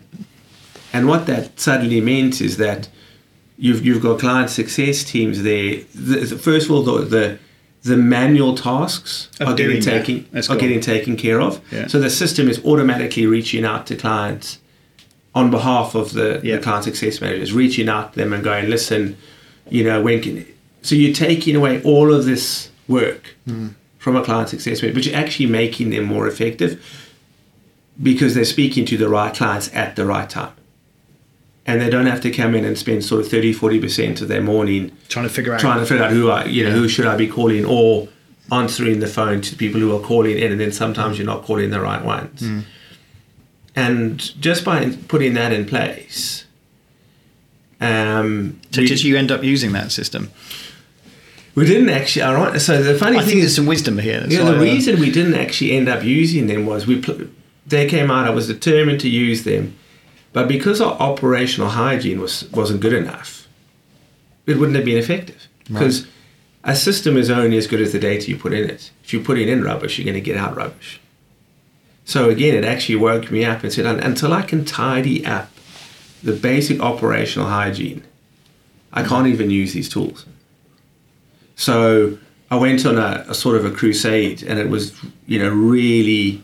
[0.93, 2.87] And what that suddenly meant is that
[3.57, 5.81] you've you've got client success teams there.
[5.95, 7.39] The, first of all, the, the
[7.83, 10.05] the manual tasks Of are getting that.
[10.05, 11.59] taken are getting taken care of.
[11.71, 11.87] Yeah.
[11.87, 14.59] So the system is automatically reaching out to clients
[15.33, 16.57] on behalf of the, Yeah.
[16.57, 19.15] the client success managers, reaching out to them and going, listen,
[19.69, 20.45] you know, when can
[20.83, 23.69] so you're taking away all of this work Hmm.
[23.97, 26.83] from a client success manager, but you're actually making them more effective
[28.01, 30.51] because they're speaking to the right clients at the right time.
[31.65, 34.41] And they don't have to come in and spend sort of 30, 40% of their
[34.41, 35.59] morning Trying to figure out.
[35.59, 38.07] trying to figure out who I, you know, who should I be calling or
[38.51, 41.69] answering the phone to people who are calling in, and then sometimes you're not calling
[41.69, 42.43] the right ones.
[43.75, 46.45] And just by putting that in place,
[47.79, 50.29] um, so we, did you end up using that system?
[51.55, 52.21] we didn't actually.
[52.23, 52.59] All right.
[52.61, 54.25] So the funny I thing think is, there's some wisdom here.
[54.27, 57.27] Yeah, why, the uh, reason we didn't actually end up using them was we pl-
[57.65, 58.27] they came out.
[58.27, 59.75] I was determined to use them,
[60.33, 63.47] but because our operational hygiene was wasn't good enough,
[64.45, 65.47] it wouldn't have been effective.
[65.65, 66.07] Because
[66.63, 68.91] a system is only as good as the data you put in it.
[69.03, 70.99] If you're putting in rubbish, you're going to get out rubbish.
[72.05, 75.49] So again, it actually woke me up and said, until I can tidy up
[76.21, 78.03] the basic operational hygiene,
[78.91, 80.25] I can't even use these tools.
[81.55, 82.17] So
[82.49, 84.93] I went on a, a sort of a crusade, and it was,
[85.25, 86.43] you know, really.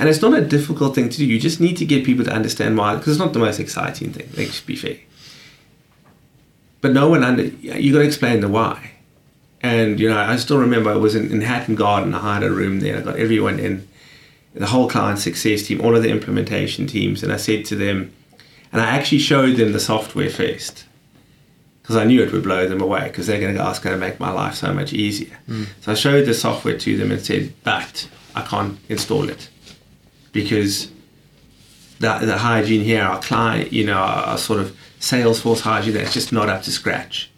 [0.00, 1.26] And it's not a difficult thing to do.
[1.26, 4.14] You just need to get people to understand why, because it's not the most exciting
[4.14, 4.30] thing.
[4.34, 4.96] Let's be fair.
[6.80, 8.92] But no one under you got to explain the why.
[9.60, 12.14] And you know, I still remember I was in, in Hatton Garden.
[12.14, 12.96] I hired a room there.
[12.96, 13.86] I got everyone in,
[14.54, 18.10] the whole client success team, all of the implementation teams, and I said to them,
[18.72, 20.86] and I actually showed them the software first
[21.82, 23.78] because I knew it would blow them away because they're going to go, oh, it's
[23.78, 25.36] going to make my life so much easier.
[25.46, 25.66] Mm.
[25.82, 29.50] So I showed the software to them and said, but I can't install it
[30.32, 30.90] because
[31.98, 36.12] the, the hygiene here, our client, you know, our, our sort of Salesforce hygiene, that's
[36.12, 37.30] just not up to scratch.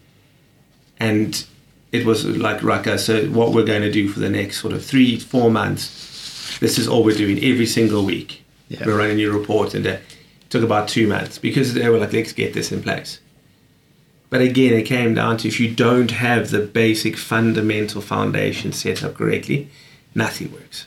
[0.99, 1.45] And
[1.91, 4.85] it was like, Raka, so what we're going to do for the next sort of
[4.85, 8.45] three, four months, this is all we're doing every single week.
[8.69, 8.87] Yeah.
[8.87, 10.01] We're running new report and it
[10.49, 13.21] took about two months because they were like, let's get this in place.
[14.31, 19.05] But again, it came down to if you don't have the basic fundamental foundation set
[19.05, 19.69] up correctly,
[20.15, 20.87] nothing works.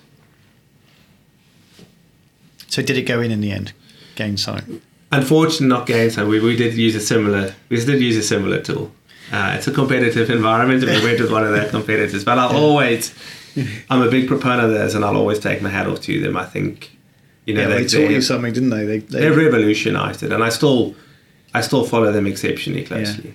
[2.76, 3.72] So did it go in in the end?
[4.18, 4.82] Gainsight.
[5.10, 6.28] Unfortunately, not Gainsight.
[6.28, 7.56] We, we did use a similar.
[7.70, 8.92] We did use a similar tool.
[9.32, 12.26] Uh, it's a competitive environment, and we went with one of their competitors.
[12.26, 13.16] But I'll always,
[13.90, 16.36] I'm a big proponent of theirs, and I'll always take my hat off to them.
[16.36, 16.98] I think,
[17.46, 18.86] you know, Yeah, they, they taught you something, didn't they?
[18.86, 20.96] They, they they've revolutionised it, and I still,
[21.54, 23.34] I still follow them exceptionally closely.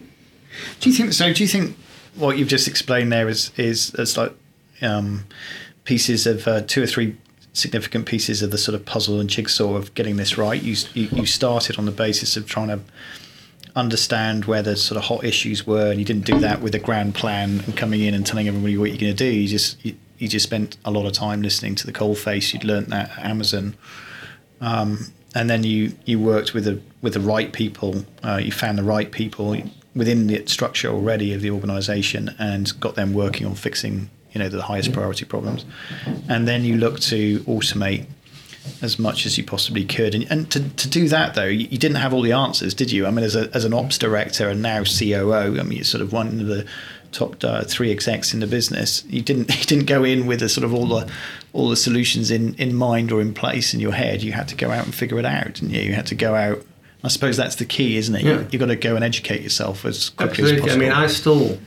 [0.81, 1.33] Do you think so?
[1.33, 1.79] Do you think
[2.15, 4.35] what you've just explained there is is it's like
[4.83, 5.25] um,
[5.85, 7.17] pieces of uh, two or three
[7.53, 10.63] significant pieces of the sort of puzzle and jigsaw of getting this right.
[10.63, 12.81] You you, started on the basis of trying to
[13.77, 16.79] understand where the sort of hot issues were, and you didn't do that with a
[16.79, 19.31] grand plan and coming in and telling everybody what you're going to do.
[19.31, 22.53] You just you, you just spent a lot of time listening to the cold face.
[22.53, 23.77] You'd learnt that at Amazon,
[24.61, 28.05] um, and then you you worked with the with the right people.
[28.23, 29.57] Uh, you found the right people
[29.95, 34.49] within the structure already of the organisation and got them working on fixing you know
[34.49, 35.65] the highest priority problems,
[36.29, 38.07] and then you look to automate
[38.83, 40.15] as much as you possibly could.
[40.15, 42.93] And, and to, to do that, though, you, you, didn't have all the answers, did
[42.93, 43.07] you?
[43.07, 46.03] I mean, as, a, as an ops director and now COO, I mean, you're sort
[46.03, 46.67] of one of the
[47.13, 49.05] top uh, three execs in the business.
[49.09, 51.11] You didn't you didn't go in with a sort of all the
[51.53, 54.23] all the solutions in, in mind or in place in your head.
[54.23, 55.83] You had to go out and figure it out, didn't you?
[55.83, 56.65] You had to go out.
[57.03, 58.23] I suppose that's the key, isn't it?
[58.23, 58.31] Yeah.
[58.31, 60.57] You, have got to go and educate yourself as quickly Absolutely.
[60.57, 60.83] as possible.
[60.83, 61.59] I mean, I still,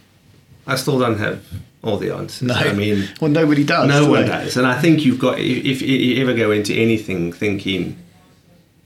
[0.67, 1.43] I still don't have
[1.83, 2.47] all the answers.
[2.47, 3.87] No, I mean, well, nobody does.
[3.87, 7.31] No one does, and I think you've got if, if you ever go into anything
[7.31, 7.99] thinking.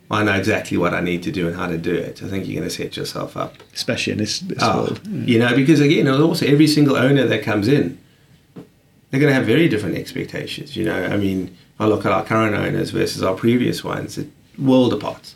[0.09, 2.23] I know exactly what I need to do and how to do it.
[2.23, 5.01] I think you're going to set yourself up, especially in this, this oh, world.
[5.03, 5.25] Yeah.
[5.25, 7.97] You know, because again, also every single owner that comes in,
[8.55, 10.77] they're going to have very different expectations.
[10.77, 14.17] You know, I mean, I look at our current owners versus our previous ones,
[14.57, 15.33] world apart,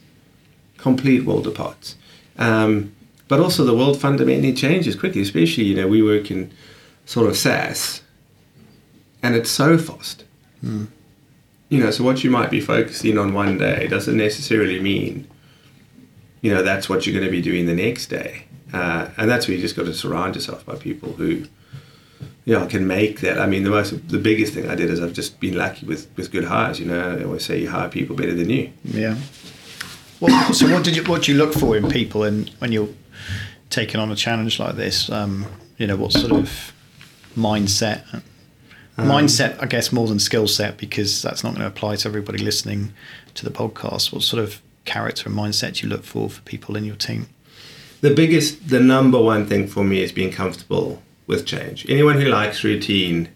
[0.78, 1.96] complete world apart.
[2.38, 2.94] Um,
[3.28, 5.22] but also, the world fundamentally changes quickly.
[5.22, 6.52] Especially, you know, we work in
[7.12, 8.02] sort of SaaS,
[9.22, 10.24] and it's so fast.
[10.64, 10.88] Mm.
[11.68, 15.28] You know, so what you might be focusing on one day doesn't necessarily mean,
[16.40, 18.46] you know, that's what you're going to be doing the next day.
[18.72, 21.44] Uh, and that's where you just got to surround yourself by people who,
[22.46, 23.40] you know, can make that.
[23.40, 26.08] I mean, the most, the biggest thing I did is I've just been lucky with
[26.16, 26.80] with good hires.
[26.80, 28.72] You know, I always say you hire people better than you.
[28.86, 29.18] Yeah.
[30.22, 32.94] Well, so what did you what do you look for in people, and when you're
[33.70, 35.10] taking on a challenge like this?
[35.10, 35.46] Um,
[35.78, 36.74] you know, what sort of
[37.36, 38.22] mindset.
[38.98, 42.08] Um, mindset, I guess, more than skill set, because that's not going to apply to
[42.08, 42.94] everybody listening
[43.36, 44.14] to the podcast.
[44.14, 47.28] What sort of character and mindset do you look for for people in your team?
[48.02, 51.86] The biggest, the number one thing for me is being comfortable with change.
[51.88, 53.30] Anyone who likes routine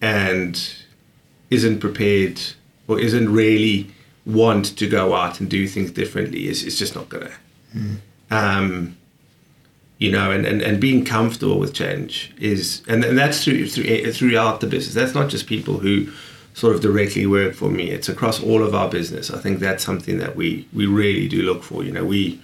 [0.00, 0.74] and
[1.50, 2.40] isn't prepared
[2.86, 3.90] or isn't really
[4.26, 7.32] want to go out and do things differently is, is just not gonna.
[7.74, 7.96] Mm.
[8.30, 8.96] Um,
[10.00, 14.10] you know, and, and, and being comfortable with change is, and, and that's through, through,
[14.12, 14.94] throughout the business.
[14.94, 16.10] That's not just people who
[16.54, 17.90] sort of directly work for me.
[17.90, 19.30] It's across all of our business.
[19.30, 21.84] I think that's something that we, we really do look for.
[21.84, 22.40] You know, we,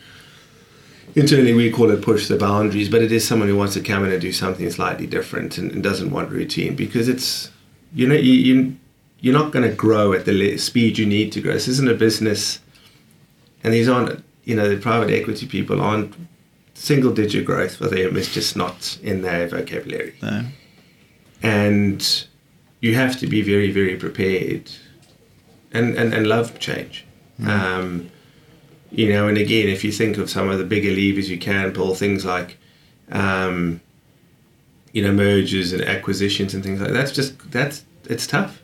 [1.15, 4.05] internally we call it push the boundaries, but it is someone who wants to come
[4.05, 7.51] in and do something slightly different and, and doesn't want routine because it's,
[7.95, 8.77] you know, you, you,
[9.21, 11.55] you're not going to grow at the speed you need to grow.
[11.55, 12.61] This isn't a business,
[13.65, 16.15] and these aren't, you know, the private equity people aren't
[16.77, 20.15] single digit growth for them is just not in their vocabulary.
[20.23, 20.45] No.
[21.43, 22.27] And
[22.81, 24.71] you have to be very, very prepared
[25.73, 27.05] and, and, and love change.
[27.41, 27.49] Mm.
[27.49, 28.11] Um,
[28.91, 31.73] you know, and again, if you think of some of the bigger levers you can
[31.73, 32.59] pull, things like,
[33.11, 33.81] um,
[34.93, 38.63] you know, mergers and acquisitions and things like that, that's just, that's, it's tough.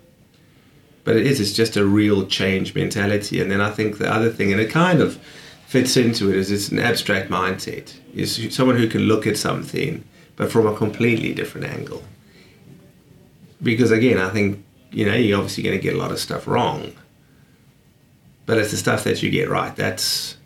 [1.05, 3.41] But it is, it's just a real change mentality.
[3.41, 5.19] And then I think the other thing, and it kind of,
[5.73, 7.95] fits into it is it's an abstract mindset.
[8.15, 10.05] It's someone who can look at something,
[10.37, 12.03] but from a completely different angle.
[13.63, 16.47] Because again, I think you know you're obviously going to get a lot of stuff
[16.47, 16.93] wrong,
[18.45, 19.75] but it's the stuff that you get right.
[19.75, 20.37] That's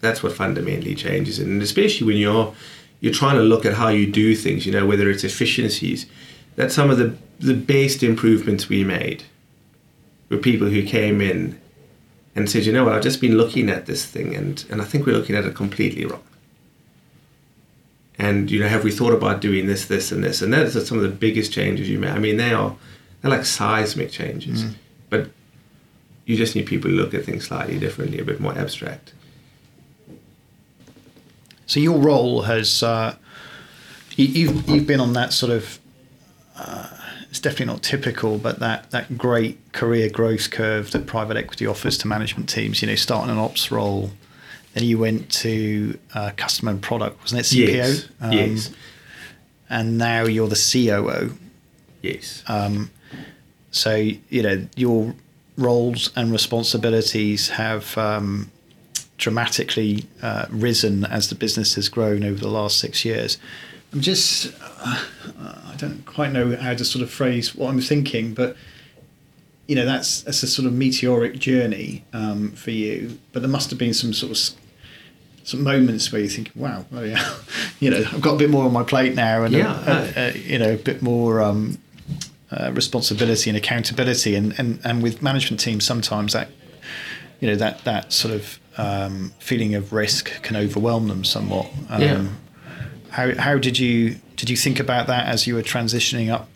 [0.00, 2.54] that's what fundamentally changes it, and especially when you're
[3.00, 4.64] you're trying to look at how you do things.
[4.64, 6.06] You know whether it's efficiencies.
[6.54, 9.24] That's some of the the best improvements we made
[10.28, 11.60] were people who came in
[12.38, 14.84] and said, you know what, I've just been looking at this thing and, and I
[14.84, 16.22] think we're looking at it completely wrong.
[18.16, 20.40] And, you know, have we thought about doing this, this, and this?
[20.40, 22.12] And those are some of the biggest changes you make.
[22.12, 22.76] I mean, they are,
[23.20, 24.62] they're like seismic changes.
[24.62, 24.74] Mm.
[25.10, 25.30] But
[26.26, 29.14] you just need people to look at things slightly differently, a bit more abstract.
[31.66, 33.16] So your role has, uh,
[34.14, 35.78] you, have you've been on that sort of
[36.56, 36.97] uh,
[37.30, 41.98] it's definitely not typical, but that that great career growth curve that private equity offers
[41.98, 42.80] to management teams.
[42.80, 44.10] You know, starting an ops role,
[44.74, 47.44] then you went to uh, customer and product, wasn't it?
[47.44, 47.74] CPO.
[47.74, 48.08] Yes.
[48.20, 48.70] Um, yes.
[49.70, 51.36] And now you're the COO.
[52.00, 52.42] Yes.
[52.46, 52.90] Um,
[53.70, 55.14] so you know your
[55.58, 58.50] roles and responsibilities have um,
[59.18, 63.36] dramatically uh, risen as the business has grown over the last six years.
[63.92, 65.04] I'm just, uh,
[65.38, 68.56] I don't quite know how to sort of phrase what I'm thinking, but
[69.66, 73.18] you know, that's that's a sort of meteoric journey um, for you.
[73.32, 74.38] But there must have been some sort of
[75.44, 77.34] some moments where you think, wow, oh yeah,
[77.80, 80.32] you know, I've got a bit more on my plate now, and yeah, uh, uh,
[80.34, 81.78] you know, a bit more, um,
[82.50, 86.48] uh, responsibility and accountability, and, and and with management teams sometimes that
[87.40, 91.70] you know that that sort of um, feeling of risk can overwhelm them somewhat.
[91.90, 92.26] Um, Yeah.
[93.18, 96.48] How how did you did you think about that as you were transitioning up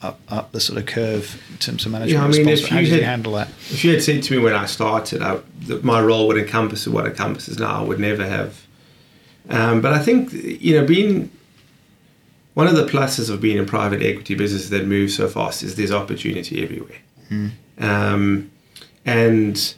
[0.00, 2.12] up up the sort of curve in terms of management?
[2.18, 3.48] Yeah, I mean, if how you did you had- handle that?
[3.70, 6.88] If you had said to me when I started, I, that my role would encompass
[6.88, 8.66] what it encompasses now, I would never have.
[9.50, 11.30] Um, but I think you know, being
[12.54, 15.74] one of the pluses of being in private equity business that moves so fast is
[15.74, 17.52] there's opportunity everywhere.
[17.78, 18.50] Um,
[19.04, 19.74] and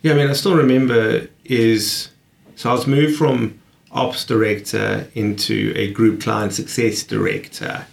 [0.00, 2.08] yeah, I mean, I still remember is
[2.56, 3.60] so I was moved from
[3.94, 7.86] ops director into a group client success director,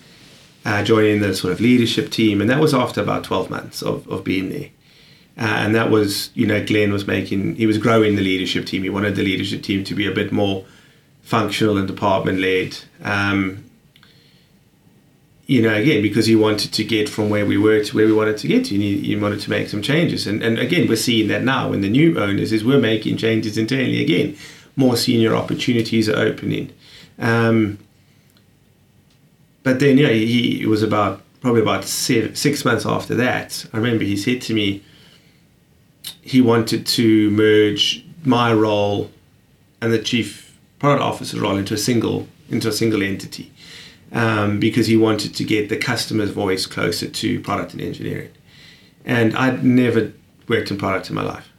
[0.65, 4.07] uh, joining the sort of leadership team, and that was after about twelve months of,
[4.09, 4.69] of being there.
[5.37, 8.83] Uh, and that was, you know, Glenn was making, he was growing the leadership team.
[8.83, 10.65] He wanted the leadership team to be a bit more
[11.21, 12.77] functional and department led.
[13.01, 13.63] Um,
[15.47, 18.13] you know, again, because he wanted to get from where we were to where we
[18.13, 18.75] wanted to get to.
[18.75, 20.27] He, he wanted to make some changes.
[20.27, 23.57] And, and again, we're seeing that now in the new owners is we're making changes
[23.57, 24.37] internally again.
[24.75, 26.73] More senior opportunities are opening.
[27.19, 27.77] Um,
[29.63, 33.65] but then, yeah, he it was about probably about six months after that.
[33.73, 34.83] I remember he said to me,
[36.21, 39.11] he wanted to merge my role
[39.81, 43.51] and the chief product officer role into a single into a single entity
[44.11, 48.29] um, because he wanted to get the customer's voice closer to product and engineering.
[49.05, 50.11] And I'd never
[50.47, 51.50] worked in product in my life.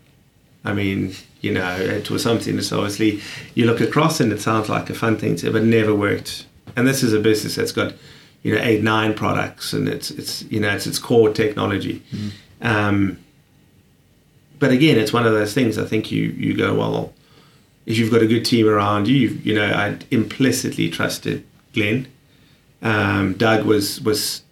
[0.65, 3.21] I mean, you know, it was something that's obviously
[3.55, 6.47] you look across and it sounds like a fun thing to, but never worked.
[6.77, 7.95] And this is a business that's got,
[8.43, 12.03] you know, eight, nine products, and it's it's you know it's its core technology.
[12.61, 13.19] Um,
[14.59, 15.79] but again, it's one of those things.
[15.79, 17.13] I think you you go well.
[17.85, 21.45] If you've got a good team around you, you've, you know, I implicitly trusted
[21.75, 22.07] Glenn.
[22.81, 24.43] Um, Doug was was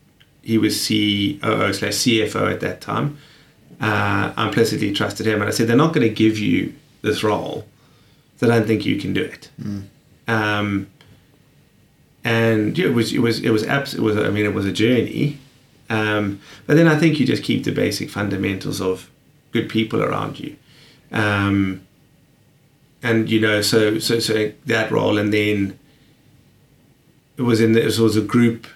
[0.42, 3.18] he was COO slash CFO at that time.
[3.80, 7.22] Uh, I implicitly trusted him, and I said they're not going to give you this
[7.22, 7.66] role.
[8.36, 9.50] So I don't think you can do it.
[10.28, 10.86] Um,
[12.24, 14.66] and yeah, it was it was it was abs- it was I mean it was
[14.66, 15.38] a journey.
[15.88, 19.10] Um, but then I think you just keep the basic fundamentals of
[19.52, 20.56] good people around you.
[21.10, 21.82] Um,
[23.02, 25.78] and you know, so so so that role, and then
[27.36, 28.66] it was in the, it was a group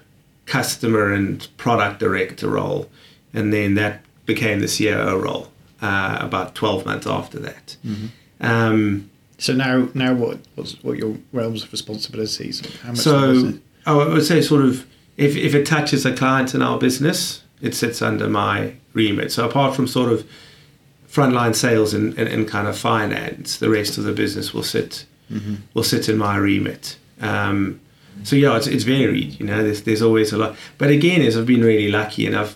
[0.46, 2.90] customer and product director role,
[3.32, 5.48] and then that became the COO role
[5.82, 7.76] uh, about twelve months after that.
[8.40, 12.62] Um, So now, now what what's what your realms of responsibilities?
[12.82, 16.54] How much so business- I would say sort of if, if it touches a client
[16.54, 19.30] in our business, it sits under my remit.
[19.32, 20.24] So apart from sort of
[21.10, 25.04] frontline sales and, and, and kind of finance, the rest of the business will sit
[25.74, 26.96] will sit in my remit.
[27.20, 27.80] Um,
[28.22, 29.38] so yeah, it's, it's varied.
[29.40, 30.54] You know, there's there's always a lot.
[30.78, 32.54] But again, as I've been really lucky and I've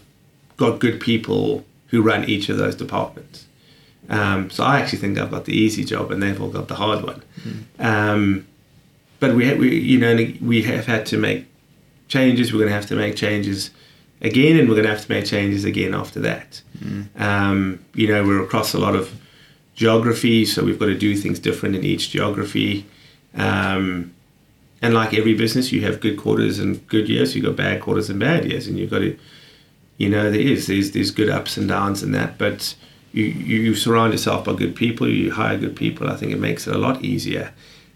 [0.58, 3.46] got good people who run each of those departments.
[4.10, 6.74] Um, so I actually think I've got the easy job and they've all got the
[6.74, 7.22] hard one.
[7.78, 8.46] Um,
[9.20, 11.46] but we, we, you know, we have had to make
[12.08, 12.52] changes.
[12.52, 13.70] We're going to have to make changes
[14.20, 16.62] again, and we're going to have to make changes again after that.
[17.16, 19.12] Um, you know, we're across a lot of
[19.74, 22.86] geography, so we've got to do things different in each geography.
[23.34, 24.14] Um,
[24.80, 27.34] and like every business, you have good quarters and good years.
[27.34, 29.18] You've got bad quarters and bad years, and you've got to,
[29.98, 32.74] you know, there is there's there's good ups and downs in that, but.
[33.10, 35.08] You, you surround yourself by good people.
[35.08, 36.10] You hire good people.
[36.10, 37.54] I think it makes it a lot easier.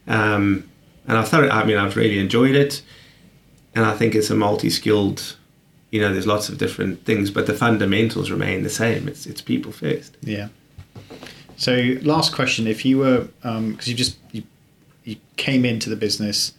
[0.08, 0.68] Um,
[1.06, 2.82] and I thought, I mean, I've really enjoyed it,
[3.74, 5.36] and I think it's a multi-skilled.
[5.90, 9.08] You know, there's lots of different things, but the fundamentals remain the same.
[9.08, 10.16] It's it's people first.
[10.22, 10.48] Yeah.
[11.56, 14.44] So last question: If you were, because you just you,
[15.04, 16.52] you came into the business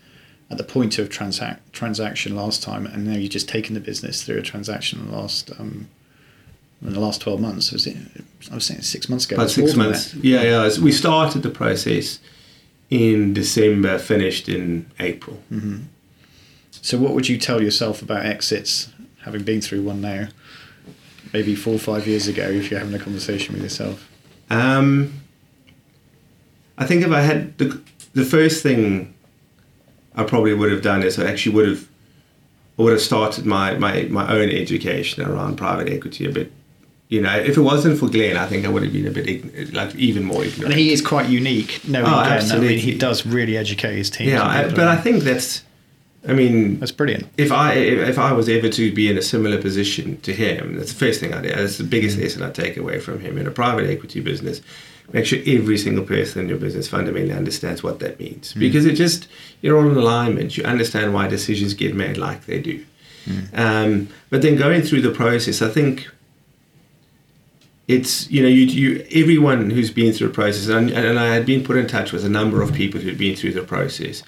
[0.53, 4.23] at the point of transac- transaction last time, and now you've just taken the business
[4.23, 5.87] through a transaction in the last um,
[6.81, 7.71] in the last twelve months.
[7.71, 7.97] Was it?
[8.51, 9.35] I was saying six months ago.
[9.35, 10.13] About six months.
[10.13, 10.69] Yeah, yeah.
[10.79, 12.19] We started the process
[12.91, 15.41] in December, finished in April.
[16.71, 18.89] So what would you tell yourself about exits,
[19.23, 20.27] having been through one now?
[21.33, 24.07] Maybe four or five years ago, if you're having a conversation with yourself.
[24.51, 25.21] Um,
[26.77, 27.81] I think if I had the
[28.13, 29.15] the first thing
[30.15, 31.87] I probably would have done is I actually would have
[32.77, 36.51] I would have started my, my, my own education around private equity a bit.
[37.07, 39.27] You know, if it wasn't for Glenn, I think I would have been a bit
[39.27, 40.73] ign- like even more ignorant.
[40.73, 41.87] And he is quite unique.
[41.87, 42.79] No, Oh, again, I mean, absolutely.
[42.79, 44.29] he does really educate his team.
[44.29, 45.63] yeah, I, but I think that's.
[46.27, 47.27] I mean, that's brilliant.
[47.37, 50.93] if I if I was ever to be in a similar position to him, that's
[50.93, 51.49] the first thing I do.
[51.49, 52.23] That's the biggest mm.
[52.23, 54.61] lesson I take away from him in a private equity business.
[55.11, 58.93] Make sure every single person in your business fundamentally understands what that means, because it
[58.93, 59.27] just
[59.61, 60.57] you're all in alignment.
[60.57, 62.83] You understand why decisions get made like they do.
[63.53, 66.09] Um, but then going through the process, I think
[67.87, 71.45] it's you know you, you everyone who's been through a process and, and I had
[71.45, 74.23] been put in touch with a number of people who'd been through the process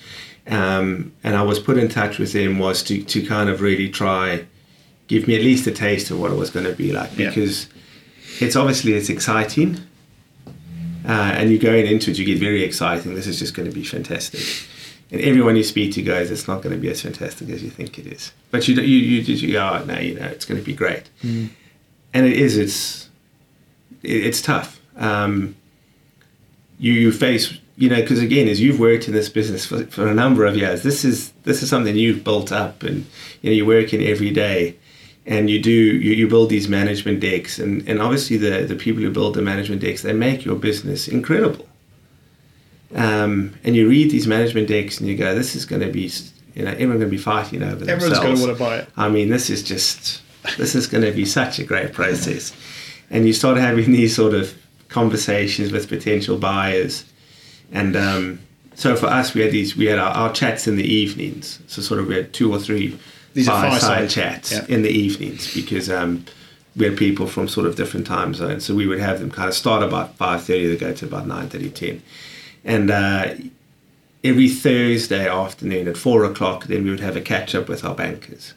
[0.48, 3.90] um, and I was put in touch with them was to, to kind of really
[3.90, 4.46] try
[5.08, 7.30] give me at least a taste of what it was going to be like Yeah.
[7.30, 7.70] because
[8.42, 9.80] it's obviously it's exciting
[11.06, 13.14] uh, and you're going into it you get very exciting.
[13.14, 14.42] This is just going to be fantastic.
[15.12, 17.70] And everyone you speak to goes it's not going to be as fantastic as you
[17.70, 18.32] think it is.
[18.52, 21.10] But you you you, you go oh, no you know it's going to be great.
[22.14, 23.10] And it is it's
[24.02, 24.82] it, it's tough.
[24.98, 25.56] Um,
[26.80, 30.08] you you face you know because again as you've worked in this business for, for
[30.08, 33.06] a number of years this is this is something you've built up and
[33.42, 34.76] you know you're working every day
[35.26, 37.60] and you do you, you build these management decks.
[37.60, 41.08] And, and obviously the, the people who build the management decks they make your business
[41.08, 41.68] incredible.
[42.94, 46.12] Um, and you read these management decks and you go this is going to be
[46.54, 48.90] you know everyone's going to be fighting over Everyone's going to want to buy it.
[48.96, 50.22] I mean, this is just
[50.58, 52.56] this is going to be such a great process,
[53.10, 54.54] and you start having these sort of
[54.88, 57.04] conversations with potential buyers,
[57.72, 58.40] and um,
[58.76, 61.60] so for us, we had these we had our, our chats in the evenings.
[61.68, 62.98] So sort of we had two or three
[63.36, 64.66] These are fireside chats yeah.
[64.70, 66.26] in the evenings because um,
[66.76, 68.66] we had people from sort of different time zones.
[68.66, 71.28] So we would have them kind of start about five thirty, they go to about
[71.28, 72.02] 9:30, 10.
[72.64, 73.36] and uh,
[74.24, 77.94] every Thursday afternoon at four o'clock, then we would have a catch up with our
[77.94, 78.54] bankers.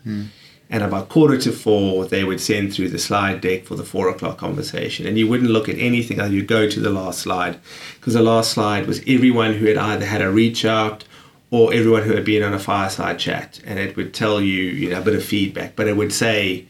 [0.71, 4.09] And about quarter to four, they would send through the slide deck for the four
[4.11, 5.07] o'clock conversation.
[5.07, 6.21] And you wouldn't look at anything.
[6.31, 7.59] You'd go to the last slide
[7.95, 11.05] because the last slide was everyone who had either had a reach out
[11.51, 13.61] or everyone who had been on a fireside chat.
[13.65, 16.67] And it would tell you, you know, a bit of feedback, but it would say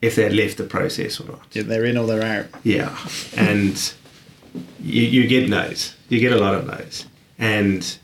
[0.00, 1.46] if they had left the process or not.
[1.52, 2.46] Yeah, they're in or they're out.
[2.62, 2.96] Yeah,
[3.36, 3.94] and
[4.80, 5.96] you, you get no's.
[6.08, 7.06] You get a lot of no's,
[7.38, 7.98] and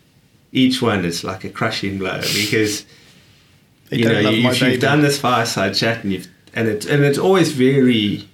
[0.53, 2.87] each one is like a crushing blow because
[3.91, 4.73] you know you, my you've, baby.
[4.73, 8.27] you've done this fireside chat and you've and it's and it's always very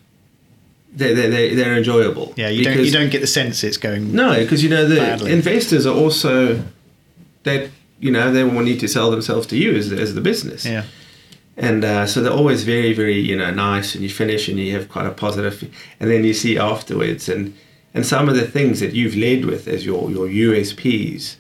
[0.93, 2.33] they're, they're, they're enjoyable.
[2.37, 4.14] Yeah, you don't you don't get the sense it's going.
[4.14, 5.33] no, because you know the Badly.
[5.33, 6.62] investors are also
[7.47, 10.66] that you know they will need to sell themselves to you as, as the business.
[10.66, 10.84] Yeah,
[11.57, 14.72] and uh, so they're always very very you know nice and you finish and you
[14.76, 15.57] have quite a positive
[15.99, 17.28] and then you see afterwards.
[17.28, 17.55] And
[17.94, 21.36] and some of the things that you've led with as your your USPs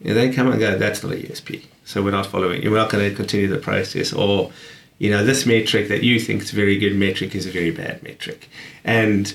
[0.00, 2.76] you know, they come and go that's not a USP so we're not following you're
[2.76, 4.12] not going to continue the process.
[4.12, 4.50] Or
[4.98, 7.70] you know this metric that you think is a very good metric is a very
[7.70, 8.48] bad metric.
[8.84, 9.34] And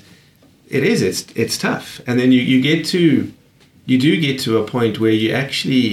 [0.70, 2.02] it is it's it's tough.
[2.08, 3.32] And then you you get to
[3.90, 5.90] you do get to a point where you actually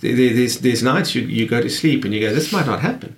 [0.00, 2.66] there- there- there's there's nights you, you go to sleep and you go this might
[2.66, 3.12] not happen.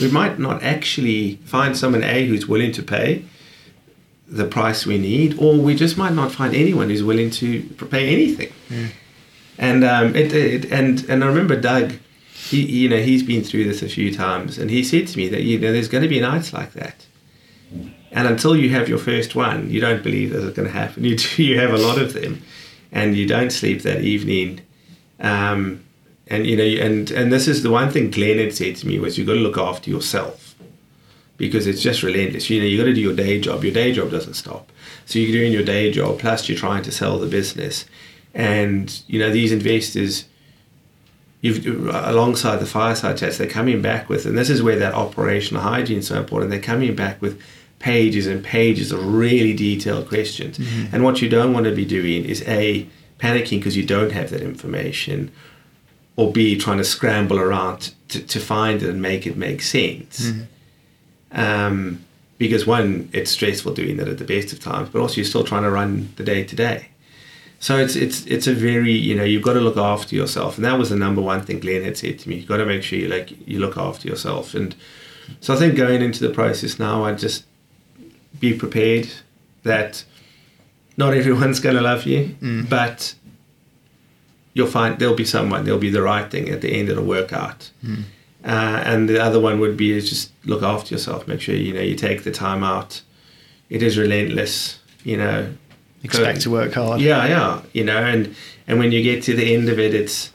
[0.00, 3.22] We might not actually find someone a who's willing to pay
[4.40, 8.04] the price we need or we just might not find anyone who's willing to pay
[8.16, 8.52] anything.
[9.58, 11.92] And um, it, it and and I remember Doug
[12.50, 15.28] he you know he's been through this a few times and he said to me
[15.28, 16.98] that you know there's going to be nights like that
[18.12, 21.04] and until you have your first one you don't believe that it's going to happen.
[21.10, 22.42] You do, you have a lot of them
[22.92, 24.60] and you don't sleep that evening.
[25.20, 25.84] Um,
[26.26, 28.98] and you know and and this is the one thing Glenn had said to me
[28.98, 30.54] was you've got to look after yourself
[31.36, 32.48] because it's just relentless.
[32.48, 33.64] You know you got to do your day job.
[33.64, 34.70] Your day job doesn't stop.
[35.06, 37.84] So you're doing your day job plus you're trying to sell the business.
[38.32, 40.26] And you know these investors
[41.40, 45.62] you've alongside the fireside chats they're coming back with and this is where that operational
[45.62, 47.40] hygiene is so important they're coming back with
[47.80, 50.58] pages and pages of really detailed questions.
[50.92, 52.86] And what you don't want to be doing is a
[53.18, 55.32] panicking because you don't have that information
[56.16, 60.30] or b trying to scramble around to, to find it and make it make sense.
[61.32, 62.04] Um,
[62.38, 65.44] because one it's stressful doing that at the best of times but also you're still
[65.44, 66.88] trying to run the day to day.
[67.60, 70.64] So it's it's it's a very you know you've got to look after yourself, and
[70.64, 72.36] that was the number one thing Glenn had said to me.
[72.36, 74.74] You've got to make sure you like you look after yourself, and
[75.40, 77.44] so I think going into the process now, I just
[78.38, 79.08] be prepared
[79.62, 80.04] that
[80.96, 82.36] not everyone's going to love you,
[82.68, 83.14] but
[84.54, 86.88] you'll find there'll be someone, there'll be the right thing at the end.
[86.88, 87.70] It'll work out.
[88.42, 91.28] Uh, and the other one would be is just look after yourself.
[91.28, 93.02] Make sure you know you take the time out.
[93.68, 95.52] It is relentless, you know.
[96.02, 97.00] expect to work hard.
[97.00, 98.34] Yeah, yeah, you know, and
[98.66, 100.32] and when you get to the end of it, it's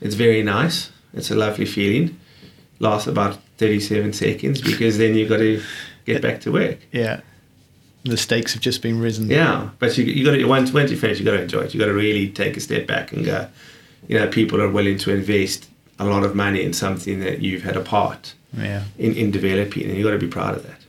[0.00, 0.90] it's very nice.
[1.12, 2.18] It's a lovely feeling.
[2.78, 5.60] Lasts about thirty-seven seconds because then you've got to
[6.04, 6.78] get back to work.
[6.92, 7.20] Yeah.
[8.04, 9.30] The stakes have just been risen.
[9.30, 11.74] Yeah, but you, you got to once once you finish, you got to enjoy it.
[11.74, 13.48] You got to really take a step back and go.
[14.08, 15.68] You know, people are willing to invest
[16.00, 18.82] a lot of money in something that you've had a part yeah.
[18.98, 20.80] in in developing, and you got to be proud of that.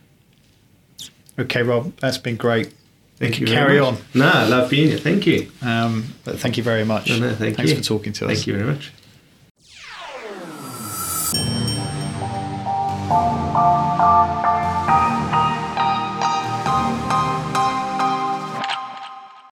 [1.37, 2.73] Okay, Rob, that's been great.
[3.17, 3.45] Thank you.
[3.45, 3.97] Carry on.
[4.15, 4.97] No, I love being here.
[4.97, 5.51] Thank you.
[5.61, 7.09] Um, thank you very much.
[7.09, 7.77] No, no, thank Thanks you.
[7.77, 8.33] for talking to us.
[8.33, 8.91] Thank you very much.
[13.13, 14.42] Thank you.